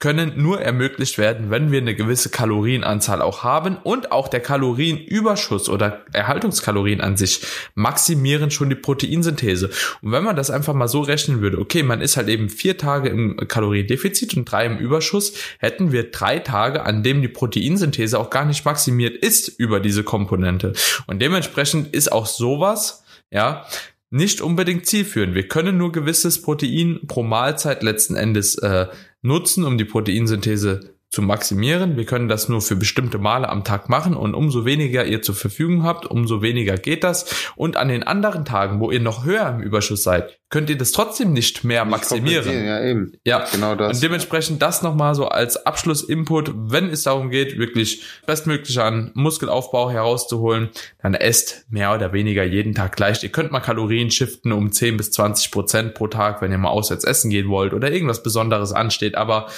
können 0.00 0.34
nur 0.36 0.60
ermöglicht 0.60 1.16
werden, 1.18 1.50
wenn 1.50 1.70
wir 1.72 1.80
eine 1.80 1.94
gewisse 1.94 2.28
Kalorienanzahl 2.28 3.22
auch 3.22 3.44
haben 3.44 3.76
und 3.76 4.10
auch 4.10 4.28
der 4.28 4.40
Kalorienüberschuss 4.40 5.68
oder 5.68 6.04
Erhaltungskalorien 6.12 7.00
an 7.00 7.16
sich 7.16 7.42
maximieren 7.74 8.50
schon 8.50 8.68
die 8.68 8.76
Proteinsynthese. 8.76 9.70
Und 10.02 10.12
wenn 10.12 10.24
man 10.24 10.36
das 10.36 10.50
einfach 10.50 10.74
mal 10.74 10.88
so 10.88 11.00
rechnen 11.00 11.40
würde, 11.40 11.58
okay, 11.58 11.84
man 11.84 12.00
ist 12.00 12.16
halt 12.16 12.28
eben 12.28 12.48
vier 12.48 12.76
Tage 12.76 13.08
im 13.08 13.36
Kaloriendefizit 13.36 14.36
und 14.36 14.44
drei 14.44 14.66
im 14.66 14.78
Überschuss, 14.78 15.34
hätten 15.58 15.90
wir 15.92 16.10
drei 16.10 16.40
Tage, 16.40 16.84
an 16.84 17.04
dem 17.04 17.22
die 17.22 17.28
Proteinsynthese 17.28 18.18
auch 18.18 18.30
gar 18.30 18.44
nicht 18.44 18.64
maximiert 18.64 19.16
ist 19.16 19.48
über 19.48 19.78
diese 19.78 20.02
Komponente. 20.02 20.72
Und 21.06 21.22
dementsprechend 21.22 21.94
ist 21.94 22.10
auch 22.10 22.26
sowas, 22.26 23.04
ja, 23.30 23.66
nicht 24.10 24.40
unbedingt 24.40 24.86
zielführend. 24.86 25.34
Wir 25.34 25.48
können 25.48 25.76
nur 25.76 25.92
gewisses 25.92 26.40
Protein 26.42 27.00
pro 27.06 27.22
Mahlzeit 27.22 27.82
letzten 27.82 28.16
Endes 28.16 28.56
äh, 28.56 28.86
nutzen, 29.22 29.64
um 29.64 29.76
die 29.78 29.84
Proteinsynthese 29.84 30.97
zu 31.18 31.22
maximieren. 31.22 31.96
Wir 31.96 32.04
können 32.04 32.28
das 32.28 32.48
nur 32.48 32.60
für 32.60 32.76
bestimmte 32.76 33.18
Male 33.18 33.48
am 33.48 33.64
Tag 33.64 33.88
machen 33.88 34.14
und 34.14 34.34
umso 34.34 34.64
weniger 34.64 35.04
ihr 35.04 35.20
zur 35.20 35.34
Verfügung 35.34 35.82
habt, 35.82 36.06
umso 36.06 36.42
weniger 36.42 36.76
geht 36.76 37.02
das. 37.02 37.50
Und 37.56 37.76
an 37.76 37.88
den 37.88 38.04
anderen 38.04 38.44
Tagen, 38.44 38.78
wo 38.78 38.92
ihr 38.92 39.00
noch 39.00 39.24
höher 39.24 39.48
im 39.48 39.60
Überschuss 39.60 40.04
seid, 40.04 40.38
könnt 40.48 40.70
ihr 40.70 40.78
das 40.78 40.92
trotzdem 40.92 41.32
nicht 41.32 41.64
mehr 41.64 41.84
nicht 41.84 41.90
maximieren. 41.90 42.64
Ja, 42.64 42.84
eben. 42.84 43.12
Ja, 43.24 43.44
genau 43.50 43.74
das. 43.74 43.96
Und 43.96 44.02
dementsprechend 44.04 44.62
das 44.62 44.82
nochmal 44.82 45.16
so 45.16 45.26
als 45.26 45.66
Abschlussinput, 45.66 46.52
wenn 46.54 46.88
es 46.88 47.02
darum 47.02 47.30
geht, 47.30 47.58
wirklich 47.58 48.04
bestmöglich 48.24 48.78
an 48.78 49.10
Muskelaufbau 49.14 49.90
herauszuholen, 49.90 50.68
dann 51.02 51.14
esst 51.14 51.66
mehr 51.68 51.92
oder 51.92 52.12
weniger 52.12 52.44
jeden 52.44 52.76
Tag 52.76 52.94
gleich. 52.94 53.24
Ihr 53.24 53.30
könnt 53.30 53.50
mal 53.50 53.58
Kalorien 53.58 54.12
shiften 54.12 54.52
um 54.52 54.70
10 54.70 54.96
bis 54.96 55.10
20 55.10 55.50
Prozent 55.50 55.94
pro 55.94 56.06
Tag, 56.06 56.42
wenn 56.42 56.52
ihr 56.52 56.58
mal 56.58 56.70
auswärts 56.70 57.02
essen 57.02 57.28
gehen 57.28 57.48
wollt 57.48 57.74
oder 57.74 57.90
irgendwas 57.90 58.22
Besonderes 58.22 58.72
ansteht. 58.72 59.16
Aber 59.16 59.48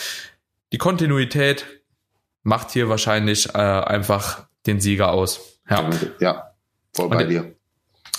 die 0.73 0.79
Kontinuität 0.79 1.67
macht 2.43 2.71
hier 2.71 2.89
wahrscheinlich 2.89 3.55
äh, 3.55 3.59
einfach 3.59 4.47
den 4.67 4.81
Sieger 4.81 5.13
aus. 5.13 5.61
Ja, 5.69 5.89
ja 6.21 6.51
voll 6.95 7.09
bei 7.09 7.25
dir. 7.25 7.55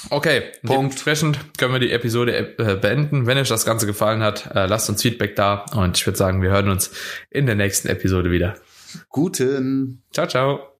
Okay, 0.09 0.41
Punkt. 0.63 0.71
Dementsprechend 0.71 1.57
können 1.57 1.73
wir 1.73 1.79
die 1.79 1.91
Episode 1.91 2.57
äh, 2.57 2.75
beenden. 2.75 3.27
Wenn 3.27 3.37
euch 3.37 3.49
das 3.49 3.65
Ganze 3.65 3.85
gefallen 3.85 4.23
hat, 4.23 4.47
äh, 4.55 4.65
lasst 4.65 4.89
uns 4.89 5.01
Feedback 5.01 5.35
da 5.35 5.65
und 5.75 5.97
ich 5.97 6.05
würde 6.05 6.17
sagen, 6.17 6.41
wir 6.41 6.49
hören 6.49 6.69
uns 6.69 6.91
in 7.29 7.45
der 7.45 7.55
nächsten 7.55 7.87
Episode 7.87 8.31
wieder. 8.31 8.55
Guten. 9.09 10.01
Ciao, 10.11 10.27
ciao. 10.27 10.70